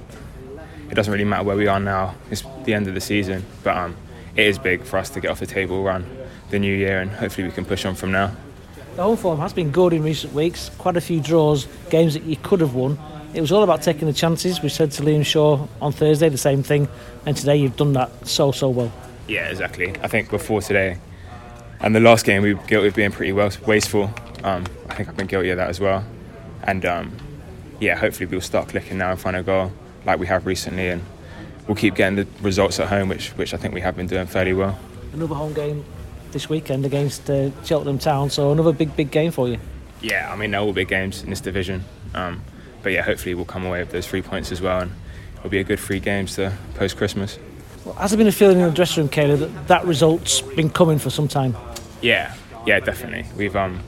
it 0.89 0.95
doesn't 0.95 1.11
really 1.11 1.25
matter 1.25 1.43
where 1.43 1.55
we 1.55 1.67
are 1.67 1.79
now. 1.79 2.15
It's 2.31 2.43
the 2.65 2.73
end 2.73 2.87
of 2.87 2.95
the 2.95 3.01
season, 3.01 3.45
but 3.63 3.77
um, 3.77 3.95
it 4.35 4.45
is 4.45 4.59
big 4.59 4.83
for 4.83 4.97
us 4.97 5.09
to 5.11 5.21
get 5.21 5.31
off 5.31 5.39
the 5.39 5.45
table, 5.45 5.83
run 5.83 6.05
the 6.49 6.59
new 6.59 6.75
year, 6.75 6.99
and 6.99 7.09
hopefully 7.09 7.47
we 7.47 7.53
can 7.53 7.63
push 7.65 7.85
on 7.85 7.95
from 7.95 8.11
now. 8.11 8.33
The 8.95 9.03
home 9.03 9.17
form 9.17 9.39
has 9.39 9.53
been 9.53 9.71
good 9.71 9.93
in 9.93 10.03
recent 10.03 10.33
weeks. 10.33 10.69
Quite 10.77 10.97
a 10.97 11.01
few 11.01 11.21
draws, 11.21 11.67
games 11.89 12.13
that 12.13 12.23
you 12.23 12.35
could 12.35 12.61
have 12.61 12.73
won. 12.73 12.97
It 13.33 13.41
was 13.41 13.51
all 13.51 13.63
about 13.63 13.81
taking 13.81 14.07
the 14.07 14.13
chances. 14.13 14.61
We 14.61 14.69
said 14.69 14.91
to 14.91 15.03
Liam 15.03 15.25
Shaw 15.25 15.67
on 15.81 15.91
Thursday 15.91 16.29
the 16.29 16.37
same 16.37 16.63
thing, 16.63 16.87
and 17.25 17.35
today 17.35 17.57
you've 17.57 17.77
done 17.77 17.93
that 17.93 18.27
so 18.27 18.51
so 18.51 18.69
well. 18.69 18.91
Yeah, 19.27 19.49
exactly. 19.49 19.93
I 20.01 20.07
think 20.07 20.29
before 20.29 20.61
today 20.61 20.97
and 21.79 21.95
the 21.95 21.99
last 21.99 22.25
game 22.25 22.41
we 22.41 22.53
were 22.53 22.63
guilty 22.63 22.87
of 22.87 22.95
being 22.95 23.11
pretty 23.11 23.31
wasteful. 23.31 24.11
Um, 24.43 24.65
I 24.89 24.95
think 24.95 25.09
I've 25.09 25.17
been 25.17 25.27
guilty 25.27 25.49
of 25.49 25.57
that 25.57 25.69
as 25.69 25.79
well, 25.79 26.03
and 26.63 26.85
um, 26.85 27.15
yeah, 27.79 27.95
hopefully 27.95 28.25
we'll 28.25 28.41
start 28.41 28.69
clicking 28.69 28.97
now 28.97 29.11
in 29.11 29.17
front 29.17 29.37
of 29.37 29.45
goal 29.45 29.71
like 30.05 30.19
we 30.19 30.27
have 30.27 30.45
recently, 30.45 30.89
and 30.89 31.03
we'll 31.67 31.75
keep 31.75 31.95
getting 31.95 32.15
the 32.15 32.27
results 32.41 32.79
at 32.79 32.87
home, 32.87 33.09
which 33.09 33.29
which 33.31 33.53
I 33.53 33.57
think 33.57 33.73
we 33.73 33.81
have 33.81 33.95
been 33.95 34.07
doing 34.07 34.27
fairly 34.27 34.53
well. 34.53 34.77
Another 35.13 35.35
home 35.35 35.53
game 35.53 35.83
this 36.31 36.49
weekend 36.49 36.85
against 36.85 37.29
uh, 37.29 37.49
Cheltenham 37.63 37.99
Town, 37.99 38.29
so 38.29 38.51
another 38.51 38.73
big 38.73 38.95
big 38.95 39.11
game 39.11 39.31
for 39.31 39.47
you. 39.47 39.59
Yeah, 40.01 40.31
I 40.31 40.35
mean 40.35 40.51
they're 40.51 40.61
all 40.61 40.73
big 40.73 40.87
games 40.87 41.23
in 41.23 41.29
this 41.29 41.41
division, 41.41 41.83
um, 42.13 42.43
but 42.83 42.91
yeah, 42.91 43.01
hopefully 43.01 43.35
we'll 43.35 43.45
come 43.45 43.65
away 43.65 43.79
with 43.79 43.91
those 43.91 44.07
three 44.07 44.21
points 44.21 44.51
as 44.51 44.61
well, 44.61 44.81
and 44.81 44.91
it'll 45.37 45.49
be 45.49 45.59
a 45.59 45.63
good 45.63 45.79
three 45.79 45.99
games 45.99 46.35
to 46.35 46.53
post 46.75 46.97
Christmas. 46.97 47.37
Well, 47.85 47.95
has 47.95 48.11
there 48.11 48.17
been 48.17 48.27
a 48.27 48.31
feeling 48.31 48.59
in 48.59 48.65
the 48.65 48.71
dressing 48.71 49.03
room, 49.03 49.09
Kayla, 49.09 49.39
that 49.39 49.67
that 49.67 49.85
result's 49.85 50.41
been 50.41 50.69
coming 50.69 50.99
for 50.99 51.09
some 51.09 51.27
time? 51.27 51.55
Yeah, 52.01 52.33
yeah, 52.65 52.79
definitely. 52.79 53.25
We've 53.35 53.55
um, 53.55 53.81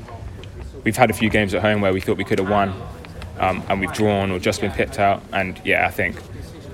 we've 0.83 0.97
had 0.97 1.09
a 1.09 1.13
few 1.13 1.29
games 1.29 1.53
at 1.53 1.61
home 1.61 1.81
where 1.81 1.93
we 1.93 2.01
thought 2.01 2.17
we 2.17 2.23
could 2.23 2.39
have 2.39 2.49
won, 2.49 2.73
um, 3.39 3.63
and 3.67 3.79
we've 3.79 3.93
drawn 3.93 4.31
or 4.31 4.39
just 4.39 4.61
been 4.61 4.71
pipped 4.71 4.99
out. 4.99 5.21
And 5.33 5.61
yeah, 5.65 5.85
I 5.85 5.91
think 5.91 6.21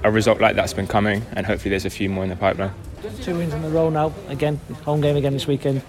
a 0.03 0.11
result 0.11 0.39
like 0.39 0.55
that's 0.55 0.73
been 0.73 0.87
coming, 0.87 1.25
and 1.33 1.45
hopefully 1.45 1.71
there's 1.71 1.85
a 1.85 1.89
few 1.89 2.09
more 2.09 2.23
in 2.23 2.29
the 2.29 2.35
pipeline. 2.35 2.73
Two 3.21 3.37
wins 3.37 3.53
in 3.53 3.63
a 3.63 3.69
row 3.69 3.89
now. 3.89 4.13
Again, 4.29 4.59
home 4.83 5.01
game 5.01 5.15
again 5.15 5.33
this 5.33 5.47
weekend. 5.47 5.81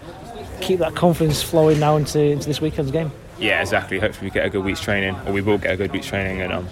Keep 0.61 0.79
that 0.81 0.95
confidence 0.95 1.43
flowing 1.43 1.81
now 1.81 1.97
into, 1.97 2.21
into 2.21 2.47
this 2.47 2.61
weekend's 2.61 2.91
game. 2.91 3.11
Yeah, 3.39 3.61
exactly. 3.61 3.99
Hopefully 3.99 4.29
we 4.29 4.35
get 4.35 4.47
a 4.47 4.51
good 4.51 4.65
week's 4.65 4.81
training, 4.81 5.17
or 5.27 5.33
we 5.33 5.43
will 5.43 5.59
get 5.59 5.73
a 5.73 5.77
good 5.77 5.93
week's 5.93 6.07
training, 6.07 6.41
and 6.41 6.53
um, 6.53 6.69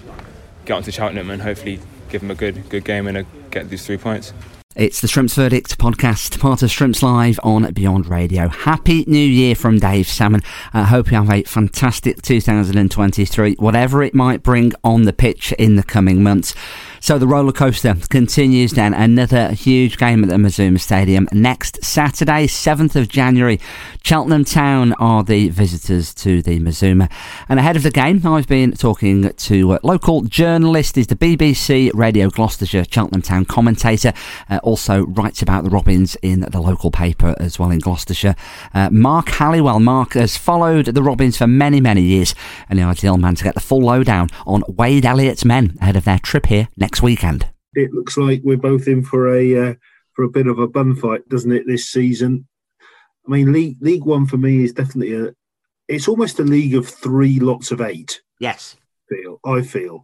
get 0.65 0.73
onto 0.73 0.91
Cheltenham 0.91 1.29
and 1.29 1.41
hopefully 1.41 1.79
give 2.09 2.21
them 2.21 2.31
a 2.31 2.35
good 2.35 2.67
good 2.69 2.83
game 2.83 3.07
and 3.07 3.17
a, 3.17 3.25
get 3.51 3.69
these 3.69 3.85
three 3.85 3.97
points. 3.97 4.33
It's 4.75 4.99
the 4.99 5.07
Shrimps 5.07 5.35
Verdict 5.35 5.77
podcast, 5.77 6.37
part 6.37 6.61
of 6.61 6.69
Shrimps 6.69 7.01
Live 7.01 7.39
on 7.43 7.71
Beyond 7.71 8.07
Radio. 8.07 8.49
Happy 8.49 9.05
New 9.07 9.17
Year 9.17 9.55
from 9.55 9.79
Dave 9.79 10.05
Salmon. 10.05 10.41
I 10.73 10.83
hope 10.83 11.11
you 11.11 11.15
have 11.15 11.31
a 11.31 11.43
fantastic 11.43 12.21
2023, 12.21 13.55
whatever 13.55 14.03
it 14.03 14.13
might 14.13 14.43
bring 14.43 14.73
on 14.83 15.03
the 15.03 15.13
pitch 15.13 15.53
in 15.53 15.77
the 15.77 15.83
coming 15.83 16.21
months. 16.21 16.53
So 17.05 17.19
the 17.19 17.27
roller 17.27 17.51
coaster 17.51 17.95
continues 18.09 18.71
then. 18.71 18.95
Another 18.95 19.51
huge 19.51 19.99
game 19.99 20.23
at 20.23 20.29
the 20.31 20.39
Mazuma 20.39 20.79
Stadium 20.79 21.27
next 21.31 21.83
Saturday, 21.83 22.47
7th 22.47 22.95
of 22.95 23.09
January. 23.09 23.59
Cheltenham 24.01 24.43
Town 24.43 24.93
are 24.93 25.23
the 25.23 25.49
visitors 25.49 26.15
to 26.15 26.41
the 26.41 26.57
Mazuma. 26.57 27.07
And 27.47 27.59
ahead 27.59 27.75
of 27.75 27.83
the 27.83 27.91
game, 27.91 28.25
I've 28.25 28.47
been 28.47 28.71
talking 28.71 29.31
to 29.31 29.73
a 29.73 29.79
local 29.83 30.23
journalist, 30.23 30.97
is 30.97 31.05
the 31.05 31.15
BBC 31.15 31.91
Radio 31.93 32.31
Gloucestershire 32.31 32.85
Cheltenham 32.89 33.21
Town 33.21 33.45
commentator, 33.45 34.11
uh, 34.49 34.59
also 34.63 35.05
writes 35.05 35.43
about 35.43 35.63
the 35.63 35.69
Robins 35.69 36.17
in 36.23 36.39
the 36.39 36.59
local 36.59 36.89
paper 36.89 37.35
as 37.39 37.59
well 37.59 37.69
in 37.69 37.77
Gloucestershire. 37.77 38.35
Uh, 38.73 38.89
Mark 38.89 39.29
Halliwell. 39.29 39.79
Mark 39.79 40.13
has 40.13 40.37
followed 40.37 40.85
the 40.85 41.03
Robins 41.03 41.37
for 41.37 41.45
many, 41.45 41.79
many 41.79 42.01
years 42.01 42.33
and 42.67 42.79
the 42.79 42.83
ideal 42.83 43.17
man 43.17 43.35
to 43.35 43.43
get 43.43 43.53
the 43.53 43.59
full 43.59 43.81
lowdown 43.81 44.27
on 44.47 44.63
Wade 44.67 45.05
Elliott's 45.05 45.45
men 45.45 45.77
ahead 45.79 45.95
of 45.95 46.05
their 46.05 46.17
trip 46.17 46.47
here 46.47 46.67
next 46.75 46.94
weekend. 47.01 47.47
It 47.73 47.93
looks 47.93 48.17
like 48.17 48.41
we're 48.43 48.57
both 48.57 48.87
in 48.87 49.03
for 49.03 49.33
a 49.33 49.69
uh, 49.69 49.73
for 50.13 50.23
a 50.23 50.29
bit 50.29 50.47
of 50.47 50.59
a 50.59 50.67
bun 50.67 50.95
fight, 50.95 51.27
doesn't 51.29 51.51
it, 51.51 51.67
this 51.67 51.89
season? 51.89 52.47
I 53.27 53.31
mean, 53.31 53.51
League 53.51 53.77
League 53.81 54.05
One 54.05 54.25
for 54.25 54.37
me 54.37 54.63
is 54.63 54.73
definitely 54.73 55.13
a. 55.13 55.33
It's 55.87 56.07
almost 56.07 56.39
a 56.39 56.43
league 56.43 56.75
of 56.75 56.87
three 56.87 57.39
lots 57.39 57.71
of 57.71 57.81
eight. 57.81 58.21
Yes. 58.39 58.75
Feel 59.09 59.39
I 59.45 59.61
feel, 59.61 60.03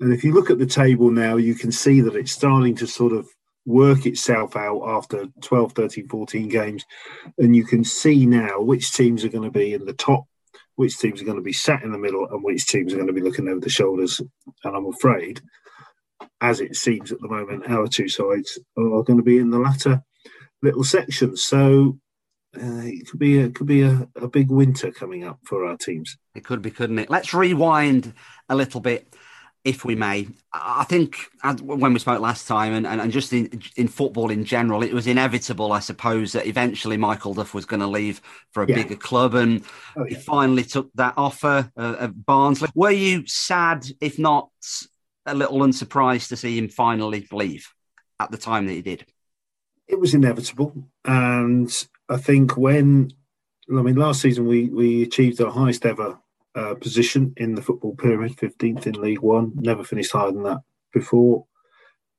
and 0.00 0.12
if 0.12 0.24
you 0.24 0.32
look 0.32 0.50
at 0.50 0.58
the 0.58 0.66
table 0.66 1.10
now, 1.10 1.36
you 1.36 1.54
can 1.54 1.72
see 1.72 2.00
that 2.00 2.16
it's 2.16 2.32
starting 2.32 2.74
to 2.76 2.86
sort 2.86 3.12
of 3.12 3.28
work 3.66 4.06
itself 4.06 4.56
out 4.56 4.82
after 4.86 5.26
12, 5.42 5.72
13, 5.72 6.08
14 6.08 6.48
games, 6.48 6.84
and 7.36 7.54
you 7.54 7.64
can 7.64 7.84
see 7.84 8.24
now 8.24 8.60
which 8.60 8.92
teams 8.92 9.24
are 9.24 9.28
going 9.28 9.44
to 9.44 9.50
be 9.50 9.74
in 9.74 9.84
the 9.84 9.92
top, 9.92 10.24
which 10.76 10.98
teams 10.98 11.20
are 11.20 11.24
going 11.24 11.36
to 11.36 11.42
be 11.42 11.52
sat 11.52 11.82
in 11.82 11.92
the 11.92 11.98
middle, 11.98 12.26
and 12.30 12.42
which 12.42 12.66
teams 12.66 12.92
are 12.92 12.96
going 12.96 13.08
to 13.08 13.12
be 13.12 13.20
looking 13.20 13.48
over 13.48 13.60
the 13.60 13.68
shoulders. 13.68 14.20
And 14.64 14.76
I'm 14.76 14.86
afraid 14.86 15.42
as 16.40 16.60
it 16.60 16.76
seems 16.76 17.12
at 17.12 17.20
the 17.20 17.28
moment, 17.28 17.68
our 17.68 17.88
two 17.88 18.08
sides 18.08 18.58
are 18.76 19.02
going 19.02 19.18
to 19.18 19.22
be 19.22 19.38
in 19.38 19.50
the 19.50 19.58
latter 19.58 20.02
little 20.62 20.84
section. 20.84 21.36
So 21.36 21.98
uh, 22.56 22.82
it 22.84 23.08
could 23.08 23.20
be 23.20 23.40
a 23.40 23.50
could 23.50 23.66
be 23.66 23.82
a, 23.82 24.08
a 24.16 24.28
big 24.28 24.50
winter 24.50 24.90
coming 24.90 25.24
up 25.24 25.38
for 25.44 25.64
our 25.64 25.76
teams. 25.76 26.16
It 26.34 26.44
could 26.44 26.62
be, 26.62 26.70
couldn't 26.70 26.98
it? 26.98 27.10
Let's 27.10 27.34
rewind 27.34 28.14
a 28.48 28.56
little 28.56 28.80
bit, 28.80 29.14
if 29.64 29.84
we 29.84 29.94
may. 29.94 30.28
I 30.52 30.84
think 30.84 31.26
when 31.62 31.92
we 31.92 31.98
spoke 31.98 32.20
last 32.20 32.48
time, 32.48 32.72
and, 32.72 32.86
and, 32.86 33.00
and 33.00 33.12
just 33.12 33.32
in, 33.32 33.62
in 33.76 33.88
football 33.88 34.30
in 34.30 34.44
general, 34.44 34.82
it 34.82 34.94
was 34.94 35.06
inevitable, 35.06 35.72
I 35.72 35.80
suppose, 35.80 36.32
that 36.32 36.46
eventually 36.46 36.96
Michael 36.96 37.34
Duff 37.34 37.52
was 37.52 37.66
going 37.66 37.80
to 37.80 37.86
leave 37.86 38.22
for 38.52 38.62
a 38.62 38.68
yeah. 38.68 38.76
bigger 38.76 38.96
club, 38.96 39.34
and 39.34 39.62
oh, 39.96 40.04
yeah. 40.04 40.16
he 40.16 40.22
finally 40.22 40.64
took 40.64 40.90
that 40.94 41.14
offer 41.16 41.70
uh, 41.76 41.96
of 41.98 42.24
Barnsley. 42.24 42.70
Were 42.74 42.90
you 42.90 43.26
sad, 43.26 43.86
if 44.00 44.18
not 44.18 44.50
a 45.28 45.34
little 45.34 45.62
unsurprised 45.62 46.28
to 46.30 46.36
see 46.36 46.58
him 46.58 46.68
finally 46.68 47.26
leave 47.30 47.72
at 48.20 48.30
the 48.30 48.38
time 48.38 48.66
that 48.66 48.72
he 48.72 48.82
did? 48.82 49.06
It 49.86 49.98
was 49.98 50.14
inevitable, 50.14 50.74
and 51.04 51.70
I 52.08 52.18
think 52.18 52.56
when 52.56 53.10
I 53.70 53.82
mean 53.82 53.96
last 53.96 54.20
season 54.20 54.46
we 54.46 54.68
we 54.68 55.02
achieved 55.02 55.40
our 55.40 55.50
highest 55.50 55.86
ever 55.86 56.18
uh, 56.54 56.74
position 56.74 57.32
in 57.36 57.54
the 57.54 57.62
football 57.62 57.94
pyramid, 57.96 58.38
fifteenth 58.38 58.86
in 58.86 59.00
League 59.00 59.20
One. 59.20 59.52
Never 59.54 59.84
finished 59.84 60.12
higher 60.12 60.32
than 60.32 60.42
that 60.42 60.60
before, 60.92 61.46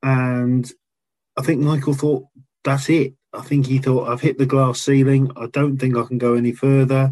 and 0.02 0.72
I 1.38 1.42
think 1.44 1.62
Michael 1.62 1.94
thought 1.94 2.26
that's 2.64 2.90
it. 2.90 3.14
I 3.34 3.42
think 3.42 3.68
he 3.68 3.78
thought 3.78 4.10
I've 4.10 4.22
hit 4.22 4.38
the 4.38 4.46
glass 4.46 4.82
ceiling. 4.82 5.32
I 5.36 5.48
don't 5.48 5.78
think 5.78 5.96
I 5.96 6.04
can 6.04 6.18
go 6.18 6.34
any 6.34 6.52
further. 6.52 7.12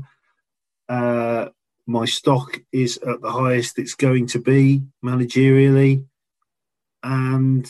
Uh, 0.90 1.50
my 1.88 2.06
stock 2.06 2.60
is 2.72 2.98
at 2.98 3.22
the 3.22 3.32
highest 3.32 3.80
it's 3.80 3.96
going 3.96 4.28
to 4.28 4.40
be 4.40 4.84
managerially. 5.04 6.06
And 7.02 7.70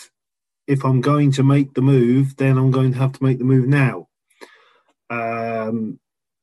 if 0.66 0.84
I'm 0.84 1.02
going 1.02 1.32
to 1.34 1.44
make 1.44 1.74
the 1.74 1.82
move, 1.82 2.36
then 2.36 2.58
I'm 2.58 2.72
going 2.72 2.94
to 2.94 2.98
have 2.98 3.14
to 3.14 3.24
make 3.24 3.38
the 3.38 3.44
move 3.44 3.68
now. 3.68 4.08
Um, 5.10 6.00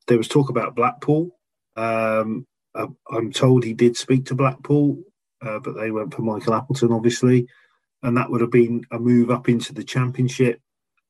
there 0.07 0.17
was 0.17 0.29
talk 0.29 0.49
about 0.49 0.75
Blackpool. 0.75 1.37
Um, 1.75 2.47
I'm 2.75 3.31
told 3.31 3.63
he 3.63 3.73
did 3.73 3.97
speak 3.97 4.25
to 4.25 4.35
Blackpool, 4.35 5.03
uh, 5.41 5.59
but 5.59 5.75
they 5.75 5.91
went 5.91 6.13
for 6.13 6.21
Michael 6.21 6.53
Appleton, 6.53 6.91
obviously, 6.91 7.47
and 8.03 8.17
that 8.17 8.29
would 8.29 8.41
have 8.41 8.51
been 8.51 8.85
a 8.91 8.99
move 8.99 9.29
up 9.31 9.49
into 9.49 9.73
the 9.73 9.83
Championship. 9.83 10.59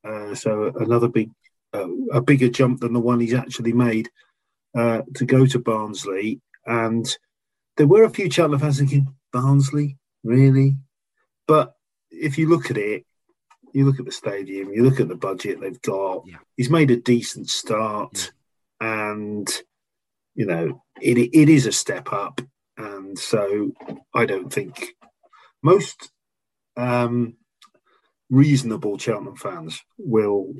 Uh, 0.04 0.36
so 0.36 0.72
another 0.80 1.08
big, 1.08 1.32
uh, 1.74 1.88
a 2.12 2.22
bigger 2.22 2.50
jump 2.50 2.82
than 2.82 2.94
the 2.94 3.00
one 3.00 3.20
he's 3.20 3.34
actually 3.34 3.74
made 3.74 4.10
uh, 4.76 5.02
to 5.16 5.26
go 5.26 5.46
to 5.46 5.60
Barnsley. 5.60 6.42
And 6.66 7.06
there 7.78 7.88
were 7.88 8.04
a 8.04 8.10
few 8.10 8.30
Cheltenham 8.30 8.60
fans 8.60 8.80
thinking, 8.80 9.14
Barnsley, 9.32 9.98
really? 10.24 10.78
But 11.48 11.76
if 12.10 12.38
you 12.38 12.50
look 12.50 12.72
at 12.72 12.78
it, 12.78 13.06
you 13.74 13.86
look 13.86 14.00
at 14.00 14.06
the 14.06 14.12
stadium, 14.12 14.72
you 14.72 14.84
look 14.84 15.00
at 15.00 15.10
the 15.10 15.16
budget 15.16 15.60
they've 15.60 15.82
got. 15.82 16.24
Yeah. 16.26 16.38
He's 16.56 16.70
made 16.70 16.92
a 16.92 16.96
decent 16.96 17.50
start, 17.50 18.32
yeah. 18.82 19.10
and 19.12 19.62
you 20.34 20.46
know 20.46 20.82
it 21.02 21.18
it 21.18 21.50
is 21.50 21.66
a 21.66 21.74
step 21.74 22.14
up. 22.14 22.40
And 22.78 23.20
so 23.20 23.72
I 24.14 24.26
don't 24.26 24.52
think 24.52 24.96
most 25.62 26.12
um, 26.78 27.36
reasonable 28.30 28.98
Cheltenham 28.98 29.36
fans 29.36 29.82
will 29.98 30.54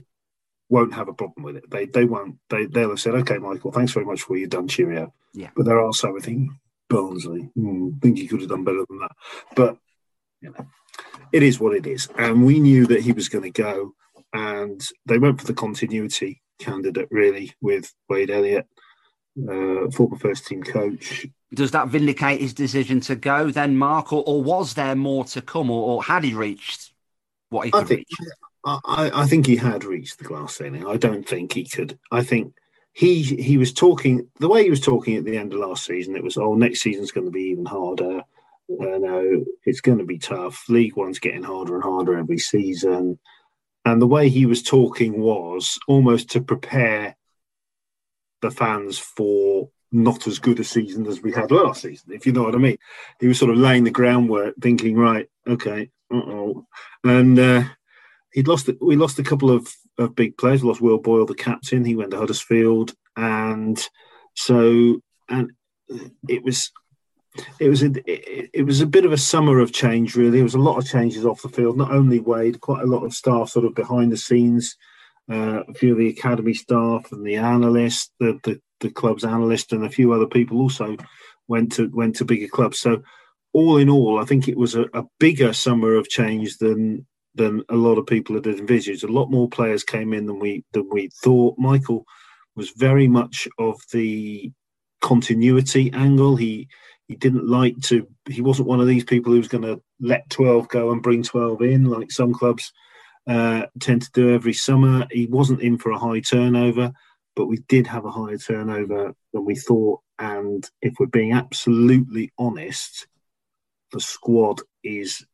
won't 0.70 0.94
have 0.94 1.08
a 1.08 1.14
problem 1.14 1.44
with 1.44 1.58
it. 1.58 1.70
They 1.70 1.86
they 1.86 2.06
won't. 2.06 2.38
They 2.50 2.66
they'll 2.66 2.90
have 2.90 3.00
said, 3.00 3.16
"Okay, 3.16 3.38
Michael, 3.38 3.72
thanks 3.72 3.92
very 3.92 4.06
much 4.06 4.22
for 4.22 4.34
what 4.34 4.40
you've 4.40 4.50
done. 4.50 4.68
Cheerio." 4.68 5.14
Yeah. 5.34 5.50
But 5.56 5.66
there 5.66 5.80
are 5.80 5.94
some 5.94 6.16
I 6.18 6.20
think 6.20 6.52
Barnsley. 6.90 7.50
Hmm, 7.56 7.92
think 8.02 8.18
he 8.18 8.28
could 8.28 8.42
have 8.42 8.50
done 8.50 8.64
better 8.64 8.84
than 8.88 9.00
that. 9.00 9.12
But 9.56 9.78
you 10.42 10.52
know, 10.52 10.66
it 11.32 11.44
is 11.44 11.60
what 11.60 11.76
it 11.76 11.86
is, 11.88 12.08
and 12.18 12.46
we 12.46 12.60
knew 12.60 12.86
that 12.88 13.02
he 13.02 13.12
was 13.12 13.30
going 13.30 13.44
to 13.44 13.62
go, 13.62 13.94
and 14.34 14.82
they 15.06 15.18
went 15.18 15.40
for 15.40 15.48
the 15.48 15.54
continuity 15.54 16.42
candidate 16.60 17.08
really 17.12 17.54
with 17.62 17.94
Wade 18.10 18.32
Elliott, 18.32 18.68
uh, 19.50 19.90
former 19.92 20.18
first 20.18 20.48
team 20.48 20.64
coach. 20.64 21.28
Does 21.54 21.72
that 21.72 21.88
vindicate 21.88 22.42
his 22.42 22.54
decision 22.54 23.00
to 23.02 23.16
go 23.16 23.52
then, 23.52 23.78
Mark, 23.78 24.12
or, 24.12 24.24
or 24.26 24.42
was 24.42 24.74
there 24.74 24.96
more 24.96 25.26
to 25.26 25.42
come, 25.42 25.70
or, 25.70 25.96
or 25.96 26.04
had 26.04 26.24
he 26.24 26.34
reached 26.34 26.92
what 27.50 27.66
he 27.66 27.72
could 27.72 27.84
I 27.84 27.88
think, 27.88 28.00
reach? 28.00 28.30
I, 28.66 29.12
I 29.14 29.26
think 29.28 29.46
he 29.46 29.58
had 29.58 29.84
reached 29.84 30.18
the 30.18 30.24
glass 30.24 30.58
ceiling. 30.58 30.88
I 30.88 30.98
don't 30.98 31.28
think 31.28 31.54
he 31.54 31.66
could. 31.66 32.00
I 32.12 32.24
think 32.24 32.54
he 32.94 33.22
he 33.22 33.58
was 33.58 33.72
talking 33.74 34.30
the 34.40 34.48
way 34.48 34.64
he 34.64 34.70
was 34.70 34.82
talking 34.82 35.16
at 35.16 35.26
the 35.26 35.38
end 35.38 35.54
of 35.54 35.60
last 35.60 35.86
season. 35.86 36.16
It 36.16 36.24
was, 36.24 36.38
oh, 36.38 36.56
next 36.56 36.82
season's 36.82 37.12
going 37.12 37.28
to 37.28 37.32
be 37.32 37.52
even 37.52 37.66
harder. 37.66 38.22
I 38.70 38.98
know 38.98 39.46
it's 39.66 39.82
going 39.82 40.00
to 40.00 40.06
be 40.06 40.18
tough. 40.18 40.66
League 40.70 40.96
One's 40.96 41.20
getting 41.20 41.44
harder 41.44 41.76
and 41.76 41.84
harder 41.84 42.18
every 42.18 42.40
season. 42.40 43.20
And 43.86 44.02
the 44.02 44.08
way 44.08 44.30
he 44.30 44.48
was 44.48 44.64
talking 44.64 45.22
was 45.22 45.78
almost 45.88 46.32
to 46.32 46.42
prepare 46.42 47.16
the 48.42 48.50
fans 48.50 48.98
for 48.98 49.70
not 49.92 50.26
as 50.26 50.40
good 50.40 50.60
a 50.60 50.64
season 50.64 51.06
as 51.06 51.22
we 51.22 51.32
had 51.32 51.52
last 51.52 51.84
season, 51.84 52.12
if 52.12 52.26
you 52.26 52.32
know 52.32 52.44
what 52.44 52.56
I 52.56 52.58
mean. 52.58 52.78
He 53.20 53.28
was 53.28 53.38
sort 53.38 53.52
of 53.52 53.58
laying 53.58 53.84
the 53.84 53.92
groundwork, 53.92 54.56
thinking, 54.60 54.98
right, 54.98 55.30
okay, 55.48 55.92
uh-oh. 56.12 56.66
And 57.04 57.38
uh, 57.38 57.64
he'd 58.36 58.48
lost. 58.48 58.70
We 58.80 58.96
lost 58.96 59.18
a 59.18 59.24
couple 59.24 59.50
of, 59.50 59.74
of 59.98 60.16
big 60.16 60.38
players. 60.38 60.62
We 60.62 60.68
lost 60.68 60.82
Will 60.82 61.00
Boyle, 61.00 61.26
the 61.26 61.34
captain. 61.34 61.84
He 61.84 61.96
went 61.96 62.12
to 62.12 62.18
Huddersfield, 62.18 62.94
and 63.16 63.82
so 64.36 65.02
and 65.28 65.52
it 66.30 66.44
was. 66.44 66.72
It 67.60 67.68
was 67.68 67.84
a 67.84 67.88
it, 68.06 68.50
it 68.54 68.64
was 68.64 68.80
a 68.80 68.86
bit 68.86 69.04
of 69.06 69.12
a 69.12 69.18
summer 69.18 69.60
of 69.60 69.74
change, 69.74 70.16
really. 70.16 70.38
There 70.38 70.44
was 70.44 70.56
a 70.56 70.60
lot 70.60 70.78
of 70.78 70.88
changes 70.88 71.26
off 71.26 71.42
the 71.42 71.50
field. 71.50 71.78
Not 71.78 71.92
only 71.92 72.20
Wade, 72.20 72.62
quite 72.62 72.84
a 72.84 72.88
lot 72.88 73.04
of 73.04 73.14
staff 73.14 73.50
sort 73.50 73.66
of 73.66 73.76
behind 73.76 74.12
the 74.12 74.18
scenes. 74.18 74.78
Uh, 75.30 75.64
a 75.68 75.74
few 75.74 75.92
of 75.92 75.98
the 75.98 76.08
academy 76.08 76.54
staff 76.54 77.12
and 77.12 77.26
the 77.26 77.36
analysts, 77.36 78.12
the, 78.20 78.40
the 78.44 78.62
the 78.80 78.90
club's 78.90 79.26
analyst, 79.26 79.74
and 79.74 79.84
a 79.84 79.90
few 79.90 80.14
other 80.14 80.28
people 80.28 80.60
also 80.60 80.96
went 81.48 81.74
to 81.74 81.90
went 81.94 82.16
to 82.16 82.26
bigger 82.26 82.48
clubs. 82.48 82.80
So 82.80 83.04
all 83.52 83.78
in 83.78 83.90
all, 83.90 84.20
I 84.20 84.26
think 84.26 84.48
it 84.48 84.58
was 84.58 84.76
a, 84.76 84.84
a 84.94 85.04
bigger 85.20 85.52
summer 85.52 85.96
of 85.96 86.08
change 86.08 86.58
than 86.58 87.06
than 87.36 87.64
a 87.70 87.76
lot 87.76 87.98
of 87.98 88.08
people 88.08 88.36
had 88.36 88.48
envisaged. 88.48 89.04
A 89.04 89.12
lot 89.12 89.30
more 89.30 89.50
players 89.50 89.84
came 89.84 90.14
in 90.14 90.26
than 90.26 90.40
we 90.40 90.64
than 90.72 90.90
we 90.90 91.10
thought. 91.24 91.56
Michael 91.58 92.06
was 92.56 92.72
very 92.72 93.08
much 93.08 93.48
of 93.60 93.80
the 93.92 94.52
continuity 95.02 95.92
angle. 95.94 96.36
He 96.36 96.68
he 97.08 97.16
didn't 97.16 97.48
like 97.48 97.80
to. 97.84 98.08
He 98.28 98.42
wasn't 98.42 98.68
one 98.68 98.80
of 98.80 98.88
these 98.88 99.04
people 99.04 99.32
who 99.32 99.38
was 99.38 99.48
going 99.48 99.64
to 99.64 99.82
let 100.00 100.30
twelve 100.30 100.68
go 100.70 100.92
and 100.92 101.04
bring 101.04 101.24
twelve 101.24 101.62
in, 101.62 101.86
like 101.86 102.12
some 102.12 102.34
clubs 102.34 102.72
uh, 103.28 103.66
tend 103.80 104.04
to 104.04 104.12
do 104.14 104.34
every 104.34 104.54
summer. 104.54 105.08
He 105.12 105.28
wasn't 105.28 105.62
in 105.62 105.78
for 105.78 105.92
a 105.92 106.00
high 106.00 106.22
turnover, 106.22 106.92
but 107.36 107.48
we 107.48 107.58
did 107.68 107.88
have 107.88 108.06
a 108.06 108.12
higher 108.12 108.38
turnover 108.38 109.14
than 109.34 109.46
we 109.46 109.56
thought. 109.56 110.02
And 110.18 110.68
if 110.82 110.94
we're 111.00 111.08
being 111.08 111.34
absolutely 111.34 112.32
honest, 112.38 113.08
the 113.92 114.00
squad 114.00 114.62
is 114.84 115.26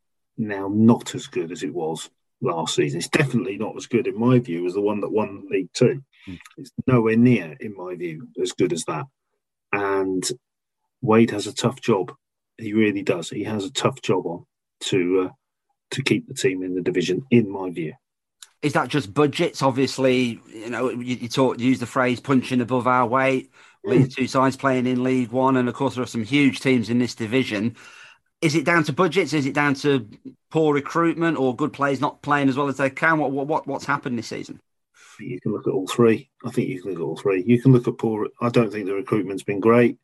now 0.41 0.69
not 0.73 1.15
as 1.15 1.27
good 1.27 1.51
as 1.51 1.63
it 1.63 1.73
was 1.73 2.10
last 2.41 2.75
season. 2.75 2.97
It's 2.97 3.08
definitely 3.08 3.58
not 3.58 3.75
as 3.77 3.88
good, 3.88 4.08
in 4.08 4.19
my 4.19 4.39
view, 4.39 4.65
as 4.65 4.73
the 4.73 4.82
one 4.82 5.01
that 5.01 5.12
won 5.12 5.47
League 5.49 5.69
Two. 5.73 6.04
Mm. 6.27 6.39
It's 6.58 6.71
nowhere 6.88 7.15
near, 7.15 7.56
in 7.60 7.75
my 7.75 7.95
view, 7.95 8.27
as 8.41 8.51
good 8.51 8.73
as 8.73 8.86
that. 8.86 9.06
And 9.71 10.27
Wade 11.01 11.32
has 11.32 11.47
a 11.47 11.54
tough 11.54 11.80
job. 11.80 12.13
He 12.58 12.73
really 12.73 13.04
does. 13.04 13.30
He 13.30 13.43
has 13.43 13.65
a 13.65 13.71
tough 13.71 14.01
job 14.01 14.25
on 14.25 14.45
to 14.82 15.30
uh, 15.30 15.34
to 15.91 16.04
keep 16.04 16.27
the 16.27 16.34
team 16.34 16.63
in 16.63 16.75
the 16.75 16.82
division, 16.82 17.23
in 17.32 17.49
my 17.49 17.69
view. 17.69 17.93
Is 18.62 18.73
that 18.73 18.89
just 18.89 19.13
budgets? 19.13 19.63
Obviously, 19.63 20.39
you 20.47 20.69
know, 20.69 20.89
you, 20.89 21.15
you 21.15 21.27
talk, 21.27 21.60
use 21.60 21.80
the 21.80 21.86
phrase 21.86 22.19
"punching 22.19 22.62
above 22.62 22.88
our 22.88 23.08
weight." 23.08 23.51
Mm. 23.86 24.13
Two 24.13 24.27
sides 24.27 24.56
playing 24.56 24.86
in 24.86 25.04
League 25.04 25.32
One, 25.32 25.58
and 25.58 25.67
of 25.67 25.73
course, 25.73 25.95
there 25.95 26.04
are 26.04 26.08
some 26.08 26.23
huge 26.23 26.60
teams 26.60 26.89
in 26.89 26.99
this 26.99 27.15
division 27.15 27.75
is 28.41 28.56
it 28.56 28.65
down 28.65 28.84
to 28.86 28.93
budgets? 28.93 29.34
Is 29.34 29.45
it 29.45 29.54
down 29.54 29.75
to 29.75 30.08
poor 30.49 30.73
recruitment 30.73 31.38
or 31.38 31.56
good 31.56 31.73
players 31.73 32.01
not 32.01 32.21
playing 32.21 32.49
as 32.49 32.58
well 32.58 32.67
as 32.67 32.77
they 32.77 32.89
can? 32.89 33.19
What 33.19 33.32
what 33.32 33.67
what's 33.67 33.86
happened 33.86 34.17
this 34.17 34.27
season? 34.27 34.60
You 35.19 35.39
can 35.39 35.51
look 35.51 35.67
at 35.67 35.73
all 35.73 35.88
three. 35.88 36.30
I 36.43 36.49
think 36.49 36.69
you 36.69 36.82
can 36.82 36.91
look 36.91 36.99
at 36.99 37.04
all 37.04 37.17
three. 37.17 37.43
You 37.45 37.62
can 37.62 37.71
look 37.71 37.88
at 37.88 37.97
poor. 37.97 38.30
I 38.41 38.49
don't 38.49 38.71
think 38.71 38.88
the 38.88 38.95
recruitment's 38.95 39.43
been 39.43 39.60
great. 39.60 39.97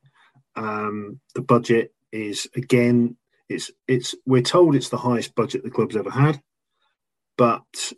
Um, 0.55 1.19
the 1.33 1.41
budget 1.41 1.93
is 2.11 2.47
again. 2.55 3.17
It's 3.49 3.71
it's. 3.87 4.13
We're 4.25 4.41
told 4.41 4.75
it's 4.75 4.89
the 4.89 4.97
highest 4.97 5.33
budget 5.33 5.63
the 5.63 5.71
club's 5.71 5.95
ever 5.95 6.11
had, 6.11 6.39
but 7.37 7.93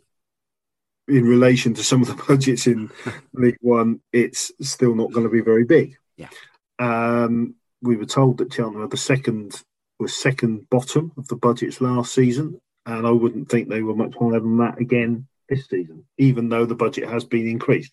in 1.08 1.24
relation 1.24 1.74
to 1.74 1.84
some 1.84 2.00
of 2.00 2.08
the 2.08 2.22
budgets 2.28 2.66
in 2.66 2.90
League 3.34 3.58
One, 3.60 4.00
it's 4.12 4.52
still 4.62 4.94
not 4.94 5.12
going 5.12 5.26
to 5.26 5.32
be 5.32 5.42
very 5.42 5.64
big. 5.64 5.96
Yeah. 6.16 6.28
Um, 6.78 7.56
we 7.82 7.96
were 7.96 8.06
told 8.06 8.38
that 8.38 8.52
Cheltenham 8.52 8.82
are 8.82 8.88
the 8.88 8.96
second 8.96 9.62
was 10.00 10.14
second 10.14 10.68
bottom 10.70 11.12
of 11.16 11.28
the 11.28 11.36
budgets 11.36 11.80
last 11.80 12.14
season, 12.14 12.60
and 12.86 13.06
I 13.06 13.10
wouldn't 13.10 13.48
think 13.48 13.68
they 13.68 13.82
were 13.82 13.94
much 13.94 14.14
higher 14.18 14.40
than 14.40 14.56
that 14.58 14.80
again 14.80 15.28
this 15.48 15.68
season, 15.68 16.04
even 16.18 16.48
though 16.48 16.64
the 16.64 16.74
budget 16.74 17.08
has 17.08 17.24
been 17.24 17.46
increased. 17.46 17.92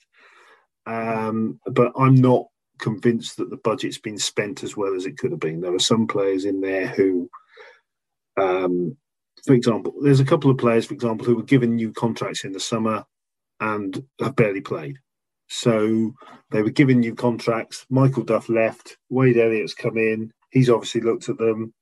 Um, 0.86 1.60
but 1.66 1.92
I'm 1.98 2.16
not 2.16 2.46
convinced 2.80 3.38
that 3.38 3.50
the 3.50 3.58
budget's 3.58 3.98
been 3.98 4.18
spent 4.18 4.64
as 4.64 4.78
well 4.78 4.96
as 4.96 5.06
it 5.06 5.18
could 5.18 5.32
have 5.32 5.40
been. 5.40 5.62
There 5.62 5.76
are 5.76 5.80
some 5.80 6.08
players 6.08 6.46
in 6.46 6.62
there 6.62 6.88
who, 6.88 7.30
um, 8.38 8.96
for 9.46 9.54
example, 9.54 9.94
there's 10.02 10.20
a 10.20 10.26
couple 10.26 10.50
of 10.50 10.58
players, 10.58 10.86
for 10.86 10.94
example, 10.94 11.26
who 11.26 11.36
were 11.36 11.44
given 11.44 11.76
new 11.76 11.92
contracts 11.92 12.46
in 12.46 12.54
the 12.54 12.60
summer 12.60 13.04
and 13.60 14.04
have 14.22 14.36
barely 14.36 14.62
played. 14.62 14.98
So 15.50 16.14
they 16.52 16.62
were 16.62 16.70
given 16.70 17.00
new 17.00 17.16
contracts. 17.16 17.86
Michael 17.90 18.24
Duff 18.24 18.50
left. 18.50 18.98
Wade 19.10 19.38
Elliott's 19.38 19.74
come 19.74 19.98
in. 19.98 20.32
He's 20.52 20.70
obviously 20.70 21.02
looked 21.02 21.30
at 21.30 21.38
them 21.38 21.74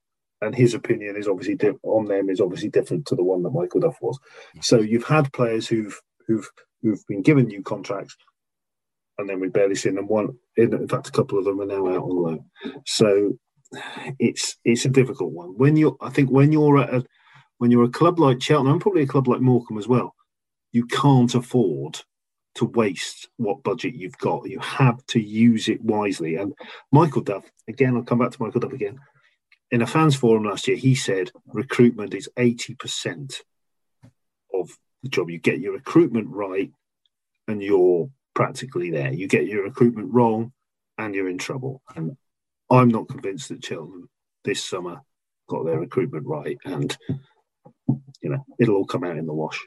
and 0.45 0.55
his 0.55 0.73
opinion 0.73 1.15
is 1.17 1.27
obviously 1.27 1.55
di- 1.55 1.71
on 1.83 2.05
them 2.05 2.29
is 2.29 2.39
obviously 2.39 2.69
different 2.69 3.05
to 3.07 3.15
the 3.15 3.23
one 3.23 3.43
that 3.43 3.49
Michael 3.49 3.79
Duff 3.79 3.97
was. 4.01 4.19
So 4.61 4.79
you've 4.79 5.05
had 5.05 5.33
players 5.33 5.67
who've 5.67 5.99
who've 6.27 6.49
who've 6.81 7.05
been 7.07 7.23
given 7.23 7.47
new 7.47 7.63
contracts, 7.63 8.15
and 9.17 9.27
then 9.27 9.39
we've 9.39 9.53
barely 9.53 9.75
seen 9.75 9.95
them. 9.95 10.07
One, 10.07 10.37
in 10.55 10.87
fact, 10.87 11.09
a 11.09 11.11
couple 11.11 11.39
of 11.39 11.45
them 11.45 11.59
are 11.61 11.65
now 11.65 11.87
out 11.87 12.03
on 12.03 12.23
loan. 12.23 12.45
So 12.85 13.37
it's 14.19 14.57
it's 14.63 14.85
a 14.85 14.89
difficult 14.89 15.33
one. 15.33 15.57
When 15.57 15.75
you, 15.75 15.97
I 15.99 16.09
think, 16.09 16.29
when 16.29 16.51
you're 16.51 16.79
at 16.79 16.93
a 16.93 17.05
when 17.57 17.71
you're 17.71 17.83
a 17.83 17.89
club 17.89 18.19
like 18.19 18.41
Cheltenham, 18.41 18.79
probably 18.79 19.03
a 19.03 19.07
club 19.07 19.27
like 19.27 19.41
Morecambe 19.41 19.79
as 19.79 19.87
well, 19.87 20.13
you 20.71 20.85
can't 20.85 21.33
afford 21.33 21.99
to 22.55 22.65
waste 22.65 23.27
what 23.37 23.63
budget 23.63 23.95
you've 23.95 24.17
got. 24.17 24.47
You 24.47 24.59
have 24.59 25.05
to 25.07 25.19
use 25.19 25.67
it 25.67 25.81
wisely. 25.81 26.35
And 26.35 26.53
Michael 26.91 27.21
Duff, 27.21 27.43
again, 27.67 27.95
I'll 27.95 28.03
come 28.03 28.19
back 28.19 28.31
to 28.31 28.41
Michael 28.41 28.61
Duff 28.61 28.71
again 28.71 28.99
in 29.71 29.81
a 29.81 29.87
fans 29.87 30.15
forum 30.15 30.43
last 30.43 30.67
year, 30.67 30.77
he 30.77 30.95
said 30.95 31.31
recruitment 31.47 32.13
is 32.13 32.29
80% 32.37 33.41
of 34.53 34.69
the 35.03 35.09
job. 35.09 35.29
You 35.29 35.39
get 35.39 35.59
your 35.59 35.73
recruitment 35.73 36.27
right 36.29 36.71
and 37.47 37.61
you're 37.61 38.09
practically 38.33 38.91
there. 38.91 39.11
You 39.13 39.27
get 39.27 39.47
your 39.47 39.63
recruitment 39.63 40.13
wrong 40.13 40.53
and 40.97 41.15
you're 41.15 41.29
in 41.29 41.37
trouble. 41.37 41.81
And 41.95 42.17
I'm 42.69 42.89
not 42.89 43.07
convinced 43.07 43.49
that 43.49 43.65
Cheltenham 43.65 44.09
this 44.43 44.63
summer 44.63 45.01
got 45.47 45.65
their 45.65 45.79
recruitment 45.79 46.25
right 46.25 46.57
and 46.65 46.95
you 48.21 48.29
know 48.29 48.43
it'll 48.59 48.77
all 48.77 48.85
come 48.85 49.03
out 49.03 49.17
in 49.17 49.25
the 49.25 49.33
wash. 49.33 49.59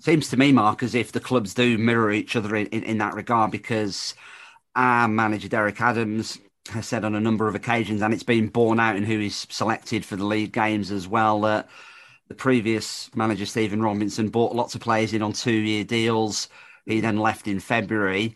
Seems 0.00 0.28
to 0.30 0.36
me, 0.36 0.52
Mark, 0.52 0.82
as 0.82 0.94
if 0.94 1.12
the 1.12 1.20
clubs 1.20 1.54
do 1.54 1.78
mirror 1.78 2.10
each 2.10 2.36
other 2.36 2.54
in, 2.54 2.66
in, 2.68 2.82
in 2.84 2.98
that 2.98 3.14
regard 3.14 3.50
because 3.50 4.14
our 4.74 5.08
manager, 5.08 5.48
Derek 5.48 5.80
Adams, 5.80 6.38
has 6.70 6.86
said 6.86 7.04
on 7.04 7.14
a 7.14 7.20
number 7.20 7.48
of 7.48 7.54
occasions, 7.54 8.02
and 8.02 8.12
it's 8.12 8.22
been 8.22 8.48
borne 8.48 8.80
out 8.80 8.96
in 8.96 9.04
who 9.04 9.20
is 9.20 9.46
selected 9.50 10.04
for 10.04 10.16
the 10.16 10.24
league 10.24 10.52
games 10.52 10.90
as 10.90 11.08
well, 11.08 11.40
that 11.42 11.68
the 12.28 12.34
previous 12.34 13.10
manager, 13.14 13.46
Stephen 13.46 13.82
Robinson, 13.82 14.28
bought 14.28 14.54
lots 14.54 14.74
of 14.74 14.80
players 14.80 15.12
in 15.12 15.22
on 15.22 15.32
two 15.32 15.52
year 15.52 15.84
deals. 15.84 16.48
He 16.84 17.00
then 17.00 17.16
left 17.16 17.48
in 17.48 17.60
February. 17.60 18.34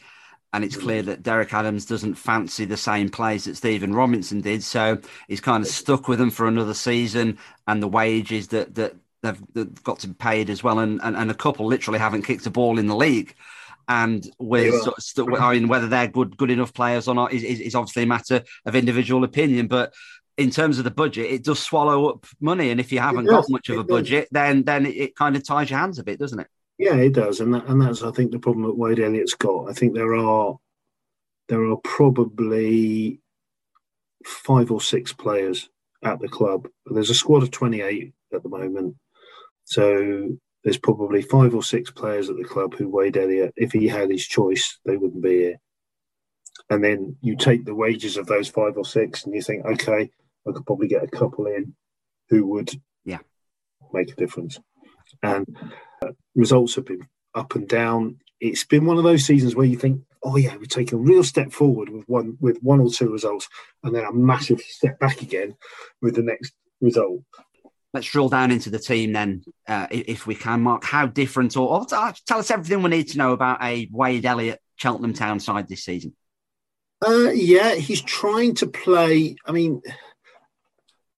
And 0.54 0.64
it's 0.64 0.76
clear 0.76 1.00
that 1.02 1.22
Derek 1.22 1.54
Adams 1.54 1.86
doesn't 1.86 2.16
fancy 2.16 2.66
the 2.66 2.76
same 2.76 3.08
players 3.08 3.44
that 3.44 3.56
Stephen 3.56 3.94
Robinson 3.94 4.42
did. 4.42 4.62
So 4.62 4.98
he's 5.26 5.40
kind 5.40 5.62
of 5.62 5.68
stuck 5.70 6.08
with 6.08 6.18
them 6.18 6.30
for 6.30 6.46
another 6.46 6.74
season. 6.74 7.38
And 7.66 7.82
the 7.82 7.88
wages 7.88 8.48
that, 8.48 8.74
that 8.74 8.94
they've, 9.22 9.42
they've 9.54 9.82
got 9.82 10.00
to 10.00 10.08
be 10.08 10.14
paid 10.14 10.50
as 10.50 10.62
well. 10.62 10.78
And, 10.78 11.00
and, 11.02 11.16
and 11.16 11.30
a 11.30 11.34
couple 11.34 11.66
literally 11.66 11.98
haven't 11.98 12.22
kicked 12.22 12.44
a 12.44 12.50
ball 12.50 12.78
in 12.78 12.86
the 12.86 12.96
league 12.96 13.34
and 13.88 14.28
with 14.38 14.74
sort 14.82 14.98
of 14.98 15.02
st- 15.02 15.40
I 15.40 15.54
mean 15.54 15.68
whether 15.68 15.88
they're 15.88 16.08
good 16.08 16.36
good 16.36 16.50
enough 16.50 16.72
players 16.72 17.08
or 17.08 17.14
not 17.14 17.32
is, 17.32 17.42
is, 17.42 17.60
is, 17.60 17.74
obviously 17.74 18.04
a 18.04 18.06
matter 18.06 18.42
of 18.66 18.74
individual 18.74 19.24
opinion. 19.24 19.66
But 19.68 19.92
in 20.36 20.50
terms 20.50 20.78
of 20.78 20.84
the 20.84 20.90
budget, 20.90 21.30
it 21.30 21.44
does 21.44 21.60
swallow 21.60 22.08
up 22.08 22.26
money, 22.40 22.70
and 22.70 22.80
if 22.80 22.92
you 22.92 23.00
haven't 23.00 23.26
got 23.26 23.48
much 23.48 23.68
of 23.68 23.78
a 23.78 23.84
budget, 23.84 24.28
then 24.30 24.64
then 24.64 24.86
it, 24.86 24.96
it, 24.96 25.16
kind 25.16 25.36
of 25.36 25.46
ties 25.46 25.70
your 25.70 25.78
hands 25.78 25.98
a 25.98 26.04
bit, 26.04 26.18
doesn't 26.18 26.40
it? 26.40 26.48
Yeah, 26.78 26.96
it 26.96 27.12
does, 27.12 27.40
and 27.40 27.54
that, 27.54 27.66
and 27.66 27.80
that's 27.80 28.02
I 28.02 28.10
think 28.10 28.32
the 28.32 28.38
problem 28.38 28.66
that 28.66 28.76
Wade 28.76 29.00
Elliott's 29.00 29.34
got. 29.34 29.68
I 29.68 29.72
think 29.72 29.94
there 29.94 30.14
are 30.14 30.58
there 31.48 31.64
are 31.64 31.76
probably 31.76 33.20
five 34.24 34.70
or 34.70 34.80
six 34.80 35.12
players 35.12 35.68
at 36.02 36.20
the 36.20 36.28
club. 36.28 36.68
There's 36.86 37.10
a 37.10 37.14
squad 37.14 37.42
of 37.42 37.50
28 37.50 38.12
at 38.32 38.42
the 38.42 38.48
moment. 38.48 38.96
So 39.64 40.38
there's 40.64 40.78
probably 40.78 41.22
five 41.22 41.54
or 41.54 41.62
six 41.62 41.90
players 41.90 42.30
at 42.30 42.36
the 42.36 42.44
club 42.44 42.74
who 42.74 42.88
Wade 42.88 43.16
Elliott, 43.16 43.52
if 43.56 43.72
he 43.72 43.88
had 43.88 44.10
his 44.10 44.26
choice, 44.26 44.78
they 44.84 44.96
wouldn't 44.96 45.22
be 45.22 45.38
here. 45.38 45.60
And 46.70 46.84
then 46.84 47.16
you 47.20 47.36
take 47.36 47.64
the 47.64 47.74
wages 47.74 48.16
of 48.16 48.26
those 48.26 48.48
five 48.48 48.76
or 48.76 48.84
six, 48.84 49.24
and 49.24 49.34
you 49.34 49.42
think, 49.42 49.64
okay, 49.64 50.10
I 50.46 50.52
could 50.52 50.66
probably 50.66 50.88
get 50.88 51.02
a 51.02 51.08
couple 51.08 51.46
in 51.46 51.74
who 52.28 52.46
would, 52.46 52.70
yeah, 53.04 53.18
make 53.92 54.12
a 54.12 54.16
difference. 54.16 54.60
And 55.22 55.56
uh, 56.04 56.12
results 56.34 56.76
have 56.76 56.86
been 56.86 57.06
up 57.34 57.54
and 57.54 57.68
down. 57.68 58.18
It's 58.40 58.64
been 58.64 58.86
one 58.86 58.98
of 58.98 59.04
those 59.04 59.24
seasons 59.24 59.54
where 59.56 59.66
you 59.66 59.76
think, 59.76 60.02
oh 60.22 60.36
yeah, 60.36 60.56
we've 60.56 60.68
taken 60.68 60.98
a 60.98 61.02
real 61.02 61.24
step 61.24 61.52
forward 61.52 61.88
with 61.88 62.04
one 62.08 62.36
with 62.40 62.58
one 62.62 62.80
or 62.80 62.90
two 62.90 63.10
results, 63.10 63.48
and 63.82 63.94
then 63.94 64.04
a 64.04 64.12
massive 64.12 64.60
step 64.60 64.98
back 65.00 65.22
again 65.22 65.56
with 66.00 66.14
the 66.14 66.22
next 66.22 66.52
result 66.80 67.22
let's 67.92 68.06
drill 68.06 68.28
down 68.28 68.50
into 68.50 68.70
the 68.70 68.78
team 68.78 69.12
then, 69.12 69.42
uh, 69.68 69.86
if 69.90 70.26
we 70.26 70.34
can. 70.34 70.62
Mark, 70.62 70.84
how 70.84 71.06
different, 71.06 71.56
or, 71.56 71.80
or, 71.80 71.86
tell 71.86 72.38
us 72.38 72.50
everything 72.50 72.82
we 72.82 72.90
need 72.90 73.08
to 73.08 73.18
know 73.18 73.32
about 73.32 73.62
a 73.62 73.88
Wade 73.90 74.24
Elliott 74.24 74.60
Cheltenham 74.76 75.12
Town 75.12 75.40
side 75.40 75.68
this 75.68 75.84
season. 75.84 76.14
Uh, 77.06 77.30
yeah, 77.30 77.74
he's 77.74 78.00
trying 78.00 78.54
to 78.54 78.66
play. 78.66 79.36
I 79.44 79.52
mean, 79.52 79.82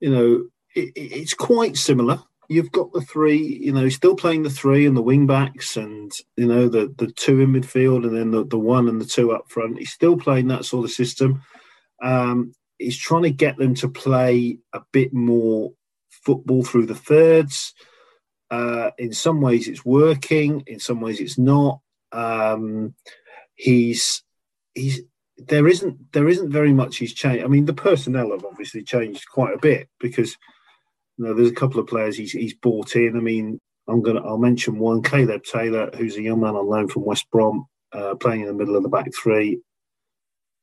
you 0.00 0.10
know, 0.10 0.44
it, 0.74 0.92
it's 0.96 1.34
quite 1.34 1.76
similar. 1.76 2.22
You've 2.48 2.72
got 2.72 2.92
the 2.92 3.00
three, 3.00 3.38
you 3.38 3.72
know, 3.72 3.84
he's 3.84 3.94
still 3.94 4.16
playing 4.16 4.42
the 4.42 4.50
three 4.50 4.86
and 4.86 4.96
the 4.96 5.02
wing 5.02 5.26
backs, 5.26 5.76
and 5.76 6.12
you 6.36 6.46
know 6.46 6.68
the 6.68 6.92
the 6.96 7.10
two 7.12 7.40
in 7.40 7.52
midfield, 7.52 8.06
and 8.06 8.16
then 8.16 8.30
the, 8.30 8.44
the 8.44 8.58
one 8.58 8.88
and 8.88 9.00
the 9.00 9.06
two 9.06 9.32
up 9.32 9.50
front. 9.50 9.78
He's 9.78 9.92
still 9.92 10.16
playing 10.16 10.48
that 10.48 10.64
sort 10.64 10.84
of 10.84 10.90
system. 10.90 11.42
Um, 12.02 12.52
he's 12.78 12.98
trying 12.98 13.22
to 13.22 13.30
get 13.30 13.56
them 13.56 13.74
to 13.76 13.88
play 13.88 14.58
a 14.72 14.82
bit 14.92 15.12
more 15.12 15.72
football 16.24 16.64
through 16.64 16.86
the 16.86 16.94
thirds. 16.94 17.74
Uh, 18.50 18.90
in 18.98 19.12
some 19.12 19.40
ways, 19.40 19.68
it's 19.68 19.84
working. 19.84 20.62
In 20.66 20.78
some 20.78 21.00
ways, 21.00 21.20
it's 21.20 21.38
not. 21.38 21.80
Um, 22.12 22.94
he's 23.56 24.22
he's 24.74 25.02
there 25.36 25.66
isn't 25.66 26.12
there 26.12 26.28
isn't 26.28 26.50
very 26.50 26.72
much 26.72 26.96
he's 26.96 27.14
changed. 27.14 27.44
I 27.44 27.48
mean, 27.48 27.64
the 27.64 27.74
personnel 27.74 28.30
have 28.30 28.44
obviously 28.44 28.82
changed 28.82 29.28
quite 29.28 29.54
a 29.54 29.58
bit 29.58 29.88
because 29.98 30.36
you 31.16 31.24
know 31.24 31.34
there's 31.34 31.50
a 31.50 31.54
couple 31.54 31.80
of 31.80 31.86
players 31.86 32.16
he's 32.16 32.32
he's 32.32 32.54
bought 32.54 32.94
in. 32.96 33.16
I 33.16 33.20
mean, 33.20 33.60
I'm 33.88 34.02
gonna 34.02 34.24
I'll 34.24 34.38
mention 34.38 34.78
one, 34.78 35.02
Caleb 35.02 35.42
Taylor, 35.42 35.90
who's 35.96 36.16
a 36.16 36.22
young 36.22 36.40
man 36.40 36.54
on 36.54 36.68
loan 36.68 36.88
from 36.88 37.04
West 37.04 37.26
Brom, 37.30 37.66
uh, 37.92 38.14
playing 38.14 38.42
in 38.42 38.46
the 38.46 38.54
middle 38.54 38.76
of 38.76 38.82
the 38.82 38.88
back 38.88 39.08
three. 39.14 39.60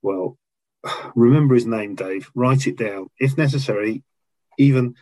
Well, 0.02 0.38
remember 1.16 1.56
his 1.56 1.66
name, 1.66 1.96
Dave. 1.96 2.32
Write 2.36 2.68
it 2.68 2.78
down 2.78 3.08
if 3.20 3.38
necessary. 3.38 4.04
Even 4.58 4.96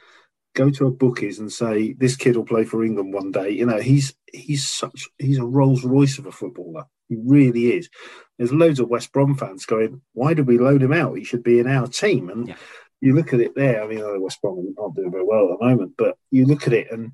go 0.55 0.69
to 0.69 0.87
a 0.87 0.91
bookies 0.91 1.39
and 1.39 1.51
say 1.51 1.93
this 1.93 2.15
kid 2.15 2.35
will 2.35 2.45
play 2.45 2.65
for 2.65 2.83
England 2.83 3.13
one 3.13 3.31
day. 3.31 3.49
You 3.49 3.65
know, 3.65 3.79
he's 3.79 4.13
he's 4.31 4.67
such 4.67 5.07
he's 5.17 5.37
a 5.37 5.45
Rolls 5.45 5.83
Royce 5.83 6.17
of 6.17 6.25
a 6.25 6.31
footballer. 6.31 6.85
He 7.07 7.17
really 7.23 7.71
is. 7.73 7.89
There's 8.37 8.53
loads 8.53 8.79
of 8.79 8.89
West 8.89 9.11
Brom 9.11 9.35
fans 9.35 9.65
going, 9.65 10.01
"Why 10.13 10.33
did 10.33 10.47
we 10.47 10.57
load 10.57 10.81
him 10.81 10.93
out? 10.93 11.17
He 11.17 11.23
should 11.23 11.43
be 11.43 11.59
in 11.59 11.67
our 11.67 11.87
team." 11.87 12.29
And 12.29 12.49
yeah. 12.49 12.55
you 13.01 13.15
look 13.15 13.33
at 13.33 13.39
it 13.39 13.55
there. 13.55 13.83
I 13.83 13.87
mean, 13.87 14.21
West 14.21 14.41
Brom 14.41 14.73
aren't 14.77 14.95
doing 14.95 15.11
very 15.11 15.23
well 15.23 15.53
at 15.53 15.59
the 15.59 15.65
moment, 15.65 15.93
but 15.97 16.17
you 16.31 16.45
look 16.45 16.67
at 16.67 16.73
it 16.73 16.91
and 16.91 17.11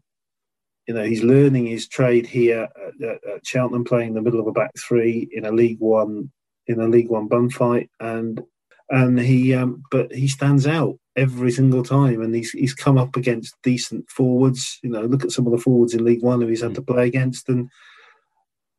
you 0.87 0.93
know 0.93 1.03
he's 1.03 1.23
learning 1.23 1.65
his 1.65 1.87
trade 1.87 2.27
here 2.27 2.69
at, 2.75 3.07
at, 3.07 3.27
at 3.27 3.47
Cheltenham, 3.47 3.85
playing 3.85 4.09
in 4.09 4.15
the 4.15 4.21
middle 4.21 4.39
of 4.39 4.47
a 4.47 4.51
back 4.51 4.71
three 4.77 5.27
in 5.31 5.45
a 5.45 5.51
League 5.51 5.79
One 5.79 6.31
in 6.67 6.79
a 6.79 6.87
League 6.87 7.09
One 7.09 7.27
bun 7.27 7.49
fight, 7.49 7.89
and 7.99 8.41
and 8.89 9.19
he 9.19 9.53
um, 9.53 9.83
but 9.91 10.13
he 10.13 10.27
stands 10.27 10.67
out 10.67 10.99
every 11.15 11.51
single 11.51 11.84
time, 11.84 12.21
and 12.21 12.34
he's 12.36 12.51
he's 12.51 12.73
come 12.73 12.97
up 12.97 13.15
against 13.15 13.56
decent 13.63 14.10
forwards. 14.10 14.80
You 14.84 14.89
know, 14.89 15.01
look 15.01 15.23
at 15.23 15.32
some 15.32 15.45
of 15.45 15.51
the 15.51 15.58
forwards 15.58 15.93
in 15.93 16.06
League 16.06 16.23
One 16.23 16.41
who 16.41 16.47
he's 16.47 16.62
had 16.62 16.75
to 16.75 16.82
play 16.82 17.08
against, 17.08 17.49
and 17.49 17.69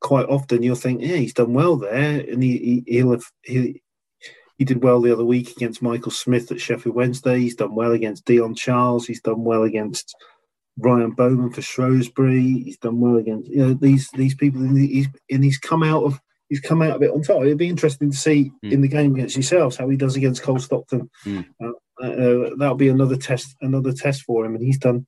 quite 0.01 0.27
often 0.27 0.63
you'll 0.63 0.77
think, 0.77 1.03
yeah, 1.03 1.17
he's 1.17 1.35
done 1.35 1.53
well 1.53 1.77
there, 1.77 2.21
and 2.21 2.43
he, 2.43 2.85
he 2.87 3.03
will 3.03 3.13
have 3.13 3.25
he. 3.43 3.83
He 4.59 4.65
did 4.65 4.83
well 4.83 5.03
the 5.03 5.13
other 5.13 5.25
week 5.25 5.51
against 5.51 5.83
Michael 5.83 6.11
Smith 6.11 6.51
at 6.51 6.63
Sheffield 6.63 6.97
Wednesday. 6.97 7.41
He's 7.41 7.57
done 7.57 7.75
well 7.75 7.93
against 7.93 8.25
Dion 8.25 8.55
Charles. 8.55 9.07
He's 9.07 9.21
done 9.21 9.45
well 9.45 9.65
against 9.65 10.17
Ryan 10.79 11.11
Bowman 11.11 11.53
for 11.53 11.61
Shrewsbury. 11.61 12.63
He's 12.65 12.79
done 12.79 12.99
well 12.99 13.17
against 13.17 13.51
you 13.51 13.59
know 13.59 13.75
these 13.75 14.11
these 14.13 14.35
people. 14.35 14.63
And 14.63 14.79
he's 14.79 15.09
and 15.31 15.45
he's 15.45 15.59
come 15.59 15.83
out 15.83 16.05
of 16.05 16.19
he's 16.49 16.61
come 16.61 16.83
out 16.83 16.97
of 16.97 17.03
it 17.03 17.11
on 17.11 17.23
top. 17.23 17.43
It'd 17.43 17.59
be 17.59 17.69
interesting 17.69 18.11
to 18.11 18.17
see 18.17 18.53
mm. 18.65 18.73
in 18.73 18.81
the 18.81 18.89
game 18.89 19.15
against 19.15 19.37
yourselves 19.37 19.77
how 19.77 19.89
he 19.89 19.97
does 19.97 20.17
against 20.17 20.43
Cole 20.43 20.59
Stockton. 20.59 21.11
Mm. 21.25 21.47
Uh, 21.63 21.73
uh, 22.03 22.51
that'll 22.59 22.75
be 22.75 22.89
another 22.89 23.17
test, 23.17 23.57
another 23.61 23.93
test 23.93 24.23
for 24.23 24.45
him, 24.45 24.55
and 24.55 24.65
he's 24.65 24.79
done 24.79 25.07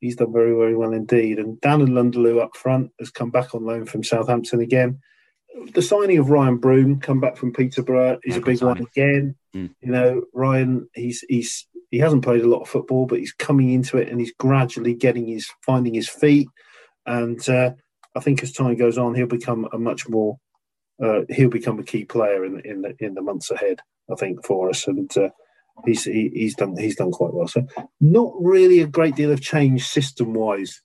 he's 0.00 0.16
done 0.16 0.32
very 0.32 0.54
very 0.54 0.76
well 0.76 0.92
indeed. 0.92 1.38
And 1.38 1.60
Dan 1.60 1.80
N'Lundulu 1.80 2.40
up 2.40 2.56
front 2.56 2.90
has 2.98 3.10
come 3.10 3.30
back 3.30 3.54
on 3.54 3.64
loan 3.64 3.86
from 3.86 4.04
Southampton 4.04 4.60
again. 4.60 5.00
The 5.74 5.82
signing 5.82 6.18
of 6.18 6.30
Ryan 6.30 6.58
Broom, 6.58 7.00
come 7.00 7.20
back 7.20 7.36
from 7.36 7.52
Peterborough, 7.52 8.18
is 8.22 8.36
a 8.36 8.40
big 8.40 8.62
one 8.62 8.78
again. 8.78 9.34
Mm. 9.54 9.74
You 9.80 9.92
know, 9.92 10.22
Ryan, 10.32 10.88
he's 10.94 11.24
he's 11.28 11.66
he 11.90 11.98
hasn't 11.98 12.22
played 12.22 12.42
a 12.42 12.48
lot 12.48 12.62
of 12.62 12.68
football, 12.68 13.06
but 13.06 13.18
he's 13.18 13.32
coming 13.32 13.72
into 13.72 13.96
it 13.96 14.08
and 14.08 14.20
he's 14.20 14.32
gradually 14.38 14.94
getting 14.94 15.26
his 15.26 15.48
finding 15.64 15.94
his 15.94 16.08
feet. 16.08 16.48
And 17.06 17.46
uh, 17.48 17.72
I 18.14 18.20
think 18.20 18.42
as 18.42 18.52
time 18.52 18.76
goes 18.76 18.98
on, 18.98 19.14
he'll 19.14 19.26
become 19.26 19.68
a 19.72 19.78
much 19.78 20.08
more 20.08 20.38
uh, 21.02 21.20
he'll 21.28 21.48
become 21.48 21.78
a 21.78 21.84
key 21.84 22.04
player 22.04 22.44
in 22.44 22.60
in 22.64 22.82
the 22.82 22.94
in 22.98 23.14
the 23.14 23.22
months 23.22 23.50
ahead. 23.50 23.80
I 24.10 24.14
think 24.14 24.44
for 24.44 24.68
us, 24.68 24.86
and 24.86 25.14
uh, 25.16 25.30
he's 25.84 26.04
he, 26.04 26.30
he's 26.32 26.54
done 26.54 26.76
he's 26.76 26.96
done 26.96 27.10
quite 27.10 27.32
well. 27.32 27.48
So 27.48 27.66
not 28.00 28.32
really 28.40 28.80
a 28.80 28.86
great 28.86 29.16
deal 29.16 29.32
of 29.32 29.40
change 29.40 29.86
system 29.86 30.34
wise 30.34 30.82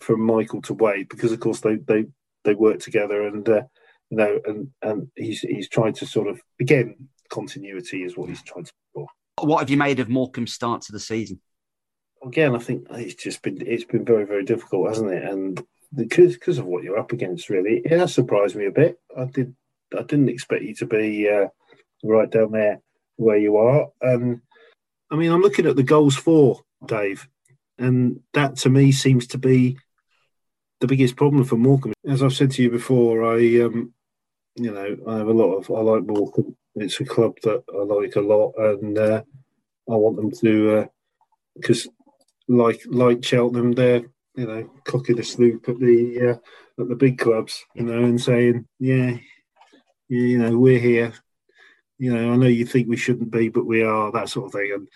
from 0.00 0.20
Michael 0.20 0.62
to 0.62 0.74
Wade 0.74 1.08
because 1.08 1.32
of 1.32 1.40
course 1.40 1.60
they 1.60 1.76
they 1.76 2.06
they 2.44 2.54
work 2.54 2.80
together 2.80 3.26
and 3.26 3.48
uh, 3.48 3.62
you 4.10 4.16
know 4.16 4.40
and 4.44 4.68
and 4.82 5.08
he's 5.16 5.40
he's 5.40 5.68
trying 5.68 5.94
to 5.94 6.06
sort 6.06 6.28
of 6.28 6.40
again 6.60 7.08
continuity 7.28 8.02
is 8.02 8.16
what 8.16 8.28
he's 8.28 8.42
trying 8.42 8.64
to 8.64 8.72
do. 8.94 9.06
What 9.40 9.60
have 9.60 9.70
you 9.70 9.76
made 9.76 10.00
of 10.00 10.08
Morecambe's 10.08 10.54
start 10.54 10.82
to 10.82 10.92
the 10.92 11.00
season? 11.00 11.40
Again, 12.24 12.54
I 12.54 12.58
think 12.58 12.86
it's 12.90 13.22
just 13.22 13.42
been 13.42 13.62
it's 13.66 13.84
been 13.84 14.04
very 14.04 14.24
very 14.24 14.44
difficult, 14.44 14.88
hasn't 14.88 15.12
it? 15.12 15.24
And 15.24 15.62
because 15.94 16.34
because 16.34 16.58
of 16.58 16.66
what 16.66 16.82
you're 16.82 16.98
up 16.98 17.12
against, 17.12 17.50
really, 17.50 17.82
it 17.84 17.98
has 17.98 18.14
surprised 18.14 18.56
me 18.56 18.66
a 18.66 18.70
bit. 18.70 18.98
I 19.16 19.24
did 19.24 19.54
I 19.96 20.02
didn't 20.02 20.30
expect 20.30 20.64
you 20.64 20.74
to 20.76 20.86
be 20.86 21.28
uh, 21.28 21.48
right 22.02 22.30
down 22.30 22.52
there 22.52 22.80
where 23.16 23.38
you 23.38 23.56
are. 23.56 23.88
Um, 24.02 24.42
I 25.10 25.16
mean, 25.16 25.30
I'm 25.32 25.40
looking 25.40 25.66
at 25.66 25.76
the 25.76 25.82
goals 25.82 26.16
for 26.16 26.60
Dave, 26.84 27.28
and 27.78 28.20
that 28.34 28.56
to 28.58 28.70
me 28.70 28.92
seems 28.92 29.26
to 29.28 29.38
be 29.38 29.78
the 30.80 30.86
biggest 30.86 31.16
problem 31.16 31.44
for 31.44 31.56
Morecambe. 31.56 31.94
As 32.06 32.22
I've 32.22 32.34
said 32.34 32.50
to 32.52 32.62
you 32.62 32.70
before, 32.70 33.24
I, 33.24 33.60
um, 33.62 33.92
you 34.56 34.72
know, 34.72 34.96
I 35.06 35.18
have 35.18 35.28
a 35.28 35.32
lot 35.32 35.54
of 35.54 35.70
I 35.70 35.80
like 35.80 36.04
Morecambe. 36.04 36.56
It's 36.74 37.00
a 37.00 37.04
club 37.04 37.36
that 37.42 37.62
I 37.72 37.82
like 37.84 38.16
a 38.16 38.20
lot, 38.20 38.52
and 38.58 38.98
uh, 38.98 39.22
I 39.88 39.94
want 39.94 40.16
them 40.16 40.30
to 40.42 40.88
because, 41.54 41.86
uh, 41.86 41.90
like 42.48 42.80
like 42.86 43.24
Cheltenham, 43.24 43.72
they're 43.72 44.02
you 44.34 44.46
know 44.46 44.70
cocking 44.84 45.18
a 45.18 45.22
sloop 45.22 45.68
at 45.68 45.78
the 45.78 46.30
uh, 46.30 46.82
at 46.82 46.88
the 46.88 46.96
big 46.96 47.18
clubs, 47.18 47.64
you 47.74 47.84
know, 47.84 48.04
and 48.04 48.20
saying, 48.20 48.66
yeah, 48.78 49.16
you 50.08 50.38
know, 50.38 50.56
we're 50.58 50.78
here, 50.78 51.12
you 51.98 52.12
know, 52.12 52.32
I 52.32 52.36
know 52.36 52.46
you 52.46 52.66
think 52.66 52.88
we 52.88 52.96
shouldn't 52.96 53.30
be, 53.30 53.48
but 53.48 53.66
we 53.66 53.82
are 53.82 54.12
that 54.12 54.28
sort 54.28 54.46
of 54.46 54.52
thing, 54.52 54.72
and 54.74 54.88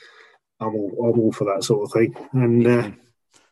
I'm 0.61 0.75
all 0.75 1.13
I'm 1.13 1.21
all 1.21 1.33
for 1.33 1.45
that 1.45 1.65
sort 1.65 1.85
of 1.85 1.93
thing. 1.93 2.15
And 2.33 2.67
uh, 2.67 2.91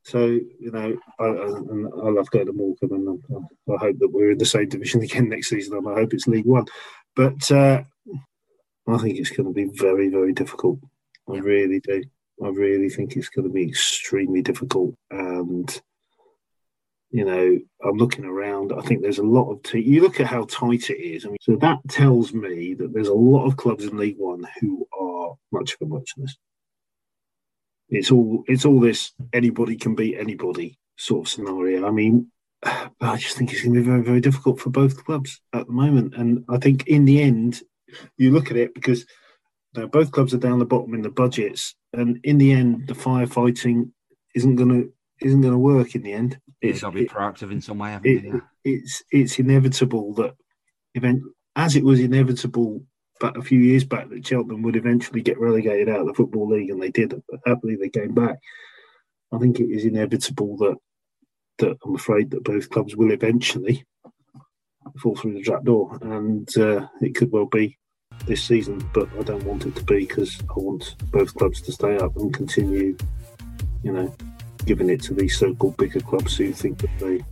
So 0.09 0.25
you 0.27 0.71
know, 0.73 0.97
I, 1.19 1.25
I, 1.25 2.07
I 2.07 2.11
love 2.11 2.31
going 2.31 2.47
to 2.47 2.53
Morecambe, 2.53 2.93
and 2.93 3.23
I, 3.31 3.75
I, 3.75 3.77
hope 3.77 3.99
that 3.99 4.11
we're 4.11 4.31
in 4.31 4.39
the 4.39 4.47
same 4.47 4.69
division 4.69 5.03
again 5.03 5.29
next 5.31 5.51
season. 5.51 5.77
And 5.77 5.89
I 5.89 5.95
hope 5.95 6.15
it's 6.15 6.27
League 6.27 6.47
One, 6.47 6.65
but 7.15 7.51
uh, 7.51 7.83
I 8.87 8.99
think 8.99 9.19
it's 9.19 9.31
going 9.31 9.49
to 9.49 9.53
be 9.53 9.71
very, 9.75 10.09
very 10.09 10.33
difficult. 10.33 10.79
I 11.31 11.37
really 11.37 11.81
do. 11.81 12.03
I 12.43 12.49
really 12.49 12.89
think 12.89 13.17
it's 13.17 13.29
going 13.29 13.47
to 13.49 13.53
be 13.53 13.69
extremely 13.69 14.41
difficult, 14.41 14.95
and 15.11 15.81
you 17.11 17.25
know, 17.25 17.59
I'm 17.85 17.97
looking 17.97 18.25
around. 18.25 18.73
I 18.77 18.83
think 18.83 19.03
there's 19.03 19.19
a 19.19 19.23
lot 19.23 19.51
of. 19.51 19.75
You 19.75 20.03
look 20.03 20.21
at 20.21 20.27
how 20.27 20.45
tight 20.45 20.91
it 20.91 21.01
is. 21.01 21.25
I 21.25 21.29
mean, 21.29 21.39
so 21.41 21.57
that 21.57 21.79
tells 21.89 22.33
me 22.33 22.75
that 22.75 22.93
there's 22.93 23.09
a 23.09 23.15
lot 23.15 23.47
of 23.47 23.57
clubs 23.57 23.85
in 23.85 23.97
League 23.97 24.19
One 24.19 24.47
who 24.61 24.87
are 24.99 25.35
much 25.53 25.75
of 25.75 25.83
a 25.83 25.87
muchness. 25.87 26.37
It's 27.89 28.11
all. 28.11 28.45
It's 28.47 28.65
all 28.65 28.81
this. 28.81 29.13
Anybody 29.33 29.77
can 29.77 29.95
beat 29.95 30.19
anybody 30.19 30.79
sort 30.97 31.27
of 31.27 31.31
scenario. 31.31 31.87
I 31.87 31.91
mean, 31.91 32.31
I 32.63 33.17
just 33.17 33.37
think 33.37 33.53
it's 33.53 33.63
going 33.63 33.75
to 33.75 33.81
be 33.81 33.87
very, 33.87 34.03
very 34.03 34.21
difficult 34.21 34.61
for 34.61 34.71
both 34.71 35.05
clubs 35.05 35.41
at 35.53 35.67
the 35.67 35.73
moment. 35.73 36.15
And 36.15 36.45
I 36.49 36.59
think 36.59 36.87
in 36.87 37.05
the 37.05 37.23
end, 37.23 37.63
you 38.17 38.33
look 38.33 38.51
at 38.51 38.57
it 38.57 38.75
because 38.75 39.07
know, 39.79 39.87
both 39.87 40.13
clubs 40.13 40.35
are 40.35 40.39
down 40.39 40.59
the 40.59 40.65
bottom 40.65 40.95
in 40.95 41.03
the 41.03 41.11
budgets, 41.11 41.75
and 41.93 42.21
in 42.25 42.39
the 42.39 42.53
end, 42.53 42.87
the 42.87 42.95
firefighting 42.95 43.91
isn't 44.35 44.57
going 44.57 44.69
to 44.69 44.93
isn't 45.21 45.41
going 45.41 45.53
to 45.53 45.59
work 45.59 45.95
in 45.95 46.03
the 46.03 46.13
end. 46.13 46.39
It's 46.61 46.81
got 46.81 46.91
to 46.91 46.99
be 46.99 47.07
proactive 47.07 47.51
in 47.51 47.61
some 47.61 47.79
way. 47.79 47.99
It, 48.05 48.07
it, 48.07 48.25
yeah. 48.25 48.41
It's 48.65 49.03
it's 49.11 49.39
inevitable 49.39 50.15
that 50.15 50.35
event 50.95 51.23
as 51.57 51.77
it 51.77 51.85
was 51.85 52.01
inevitable 52.01 52.83
but 53.21 53.37
a 53.37 53.43
few 53.43 53.59
years 53.59 53.85
back 53.85 54.09
that 54.09 54.27
Cheltenham 54.27 54.63
would 54.63 54.77
eventually 54.77 55.23
get 55.23 55.41
relegated 55.41 55.89
out 55.89 56.01
of 56.01 56.07
the 56.07 56.15
football 56.15 56.49
league, 56.49 56.71
and 56.71 56.81
they 56.81 56.91
did. 56.91 57.21
Happily, 57.47 57.77
they 57.77 57.89
came 57.89 58.15
back. 58.15 58.39
I 59.33 59.39
think 59.39 59.61
it 59.61 59.71
is 59.71 59.85
inevitable 59.85 60.57
that 60.59 60.77
that 61.59 61.77
I'm 61.85 61.97
afraid 61.97 62.31
that 62.31 62.45
both 62.45 62.71
clubs 62.71 62.95
will 62.95 63.11
eventually 63.11 63.85
fall 64.99 65.17
through 65.17 65.35
the 65.35 65.43
trap 65.43 65.65
door, 65.65 65.99
and 66.03 66.49
uh, 66.57 66.87
it 67.01 67.15
could 67.15 67.33
well 67.33 67.47
be 67.47 67.77
this 68.27 68.43
season. 68.43 68.89
But 68.95 69.09
I 69.19 69.23
don't 69.23 69.45
want 69.45 69.67
it 69.67 69.75
to 69.77 69.85
be 69.85 70.01
because 70.01 70.39
I 70.43 70.55
want 70.55 70.95
both 71.11 71.35
clubs 71.35 71.61
to 71.63 71.73
stay 71.73 71.97
up 71.97 72.17
and 72.17 72.33
continue, 72.33 72.97
you 73.83 73.93
know, 73.93 74.15
giving 74.69 74.91
it 74.91 75.01
to 75.01 75.15
these 75.15 75.35
so-called 75.39 75.75
bigger 75.79 76.01
clubs 76.01 76.37
who 76.37 76.53
think 76.53 76.77
that 76.77 76.91
they, 76.99 77.25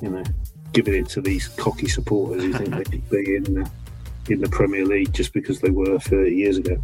you 0.00 0.08
know, 0.08 0.22
giving 0.72 0.94
it 0.94 1.08
to 1.08 1.20
these 1.20 1.48
cocky 1.48 1.88
supporters 1.88 2.44
who 2.44 2.52
think 2.52 2.70
they 2.70 2.84
could 2.84 3.10
be 3.10 3.36
in 3.36 3.42
the, 3.42 3.70
in 4.30 4.40
the 4.40 4.48
Premier 4.48 4.86
League 4.86 5.12
just 5.12 5.32
because 5.32 5.60
they 5.60 5.70
were 5.70 5.98
30 5.98 6.30
years 6.30 6.58
ago. 6.58 6.80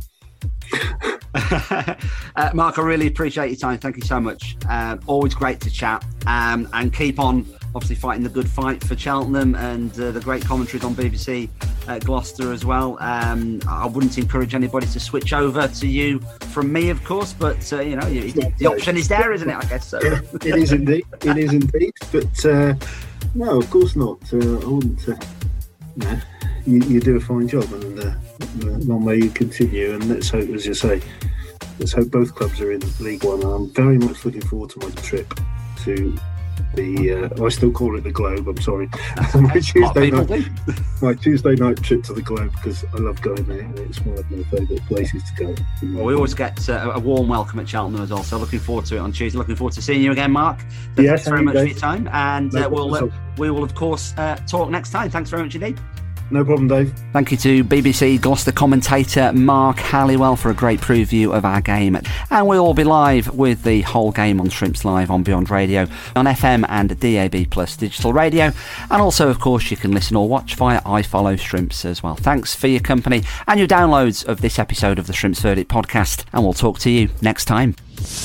uh, 1.35 2.51
Mark, 2.53 2.81
I 2.81 2.83
really 2.83 3.07
appreciate 3.07 3.47
your 3.47 3.59
time. 3.59 3.79
Thank 3.79 3.97
you 3.97 4.03
so 4.03 4.19
much. 4.19 4.57
Uh, 4.69 4.97
always 5.07 5.35
great 5.37 5.61
to 5.61 5.71
chat 5.71 6.05
um, 6.27 6.69
and 6.73 6.93
keep 6.93 7.21
on 7.21 7.47
obviously 7.75 7.97
fighting 7.97 8.23
the 8.23 8.29
good 8.31 8.49
fight 8.49 8.83
for 8.83 8.97
Cheltenham 8.97 9.55
and 9.55 9.93
uh, 10.01 10.11
the 10.11 10.21
great 10.21 10.45
commentaries 10.45 10.85
on 10.85 10.95
BBC 10.95 11.49
uh, 11.89 11.99
Gloucester 12.01 12.53
as 12.53 12.65
well. 12.65 12.97
Um, 13.01 13.61
I 13.69 13.87
wouldn't 13.87 14.19
encourage 14.19 14.55
anybody 14.55 14.87
to 14.89 15.01
switch 15.01 15.33
over 15.33 15.69
to 15.69 15.87
you 15.87 16.21
from 16.51 16.73
me, 16.73 16.91
of 16.91 17.03
course, 17.05 17.33
but 17.33 17.73
uh, 17.73 17.81
you 17.81 17.97
know 17.97 18.07
you, 18.07 18.33
the 18.33 18.67
option 18.67 18.97
is 18.97 19.09
there, 19.09 19.33
isn't 19.33 19.49
it? 19.49 19.57
I 19.57 19.65
guess 19.65 19.89
so. 19.89 19.99
it 19.99 20.45
is 20.45 20.73
indeed. 20.73 21.05
It 21.23 21.37
is 21.37 21.53
indeed. 21.53 21.93
But 22.13 22.47
uh, 22.47 22.75
no, 23.35 23.59
of 23.59 23.71
course 23.71 23.97
not. 23.97 24.21
Uh, 24.33 24.39
I 24.39 24.67
wouldn't. 24.67 25.09
No, 25.97 26.21
you, 26.67 26.81
you, 26.83 27.01
do 27.01 27.17
a 27.17 27.21
fine 27.21 27.49
job, 27.49 27.65
and 27.73 28.87
long 28.87 29.05
may 29.05 29.17
you 29.17 29.31
continue. 29.31 29.93
And 29.93 30.09
let's 30.09 30.31
hope, 30.31 30.49
as 30.51 30.67
you 30.67 30.75
say, 30.75 31.01
let's 31.79 31.93
hope 31.93 32.11
both 32.11 32.35
clubs 32.35 32.61
are 32.61 32.73
in 32.73 32.83
League 33.01 33.25
One. 33.25 33.43
I'm 33.43 33.71
very 33.71 33.99
much 33.99 34.25
looking 34.25 34.43
forward 34.43 34.71
to 34.71 34.81
my 34.81 34.91
trip 35.03 35.33
to 35.85 36.17
the 36.75 37.31
uh, 37.39 37.45
I 37.45 37.49
still 37.49 37.71
call 37.71 37.97
it 37.97 38.05
the 38.05 38.13
Globe. 38.13 38.49
I'm 38.49 38.61
sorry, 38.61 38.89
my 39.35 39.61
Tuesday 39.61 40.11
night, 40.11 40.49
my 41.03 41.15
Tuesday 41.15 41.55
night 41.55 41.83
trip 41.83 42.03
to 42.05 42.13
the 42.13 42.23
Globe 42.23 42.53
because 42.53 42.85
I 42.95 42.99
love 42.99 43.21
going 43.21 43.45
there. 43.45 43.71
It's 43.85 44.01
one 44.01 44.19
of 44.19 44.31
my 44.31 44.43
favourite 44.45 44.87
places 44.87 45.23
to 45.37 45.45
go. 45.45 45.63
Well, 45.95 46.05
we 46.05 46.15
always 46.15 46.35
get 46.35 46.69
uh, 46.69 46.93
a 46.95 47.01
warm 47.01 47.29
welcome 47.29 47.61
at 47.61 47.69
Cheltenham 47.69 48.03
as 48.03 48.11
well. 48.11 48.23
So 48.23 48.39
looking 48.39 48.61
forward 48.61 48.87
to 48.87 48.97
it 48.97 49.01
on 49.01 49.13
Tuesday. 49.13 49.39
Looking 49.39 49.57
forward 49.57 49.75
to 49.75 49.83
seeing 49.83 50.03
you 50.03 50.13
again, 50.13 50.31
Mark. 50.31 50.61
So 50.97 51.03
yes, 51.03 51.25
thanks 51.25 51.29
very 51.29 51.43
much 51.43 51.57
for 51.57 51.65
your 51.65 51.79
time, 51.79 52.09
and 52.13 52.53
no 52.53 52.67
uh, 52.67 52.69
we'll 52.69 52.95
uh, 52.95 53.09
we 53.39 53.51
will 53.51 53.65
of 53.65 53.75
course 53.75 54.15
uh, 54.17 54.37
talk 54.47 54.71
next 54.71 54.91
time. 54.91 55.11
Thanks 55.11 55.31
very 55.31 55.43
much 55.43 55.55
indeed. 55.55 55.79
No 56.33 56.45
problem, 56.45 56.69
Dave. 56.69 56.93
Thank 57.13 57.33
you 57.33 57.37
to 57.39 57.65
BBC 57.65 58.21
Gloucester 58.21 58.53
commentator 58.53 59.33
Mark 59.33 59.79
Halliwell 59.79 60.37
for 60.37 60.51
a 60.51 60.55
great 60.55 60.81
preview 60.81 61.37
of 61.37 61.45
our 61.45 61.61
game. 61.61 61.99
And 62.31 62.47
we'll 62.47 62.65
all 62.65 62.75
be 62.75 62.85
live 62.85 63.35
with 63.35 63.65
the 63.65 63.81
whole 63.81 64.13
game 64.13 64.41
on 64.41 64.49
Shrimps 64.49 64.85
Live 64.85 65.11
on 65.11 65.25
Beyond 65.25 65.51
Radio, 65.51 65.89
on 66.15 66.27
FM 66.27 66.65
and 66.69 66.99
DAB 67.01 67.51
Plus 67.51 67.77
digital 67.77 68.13
radio. 68.13 68.53
And 68.91 69.03
also, 69.03 69.29
of 69.29 69.41
course, 69.41 69.73
you 69.73 69.77
can 69.77 69.91
listen 69.91 70.17
or 70.17 70.29
watch 70.29 70.55
via 70.55 70.81
iFollow 70.83 71.37
Shrimps 71.37 71.85
as 71.85 72.03
well. 72.03 72.15
Thanks 72.15 72.55
for 72.55 72.69
your 72.69 72.81
company 72.81 73.25
and 73.49 73.59
your 73.59 73.69
downloads 73.69 74.25
of 74.25 74.41
this 74.41 74.59
episode 74.59 75.01
of 75.01 75.09
the 75.09 75.13
Shrimps 75.13 75.41
Verdict 75.41 75.71
podcast. 75.71 76.25
And 76.33 76.45
we'll 76.45 76.53
talk 76.53 76.79
to 76.81 76.91
you 76.91 77.09
next 77.21 77.47
time. 77.47 77.75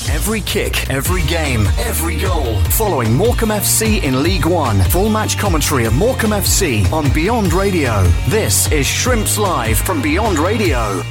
Every 0.08 0.40
kick, 0.40 0.88
every 0.90 1.22
game, 1.22 1.66
every 1.78 2.16
goal. 2.16 2.60
Following 2.70 3.14
Morecambe 3.14 3.50
FC 3.50 4.02
in 4.02 4.22
League 4.22 4.46
One. 4.46 4.80
Full 4.84 5.10
match 5.10 5.38
commentary 5.38 5.84
of 5.84 5.94
Morecambe 5.94 6.30
FC 6.30 6.90
on 6.92 7.12
Beyond 7.12 7.52
Radio. 7.52 8.02
This 8.28 8.70
is 8.72 8.86
Shrimps 8.86 9.36
Live 9.38 9.78
from 9.78 10.00
Beyond 10.00 10.38
Radio. 10.38 11.02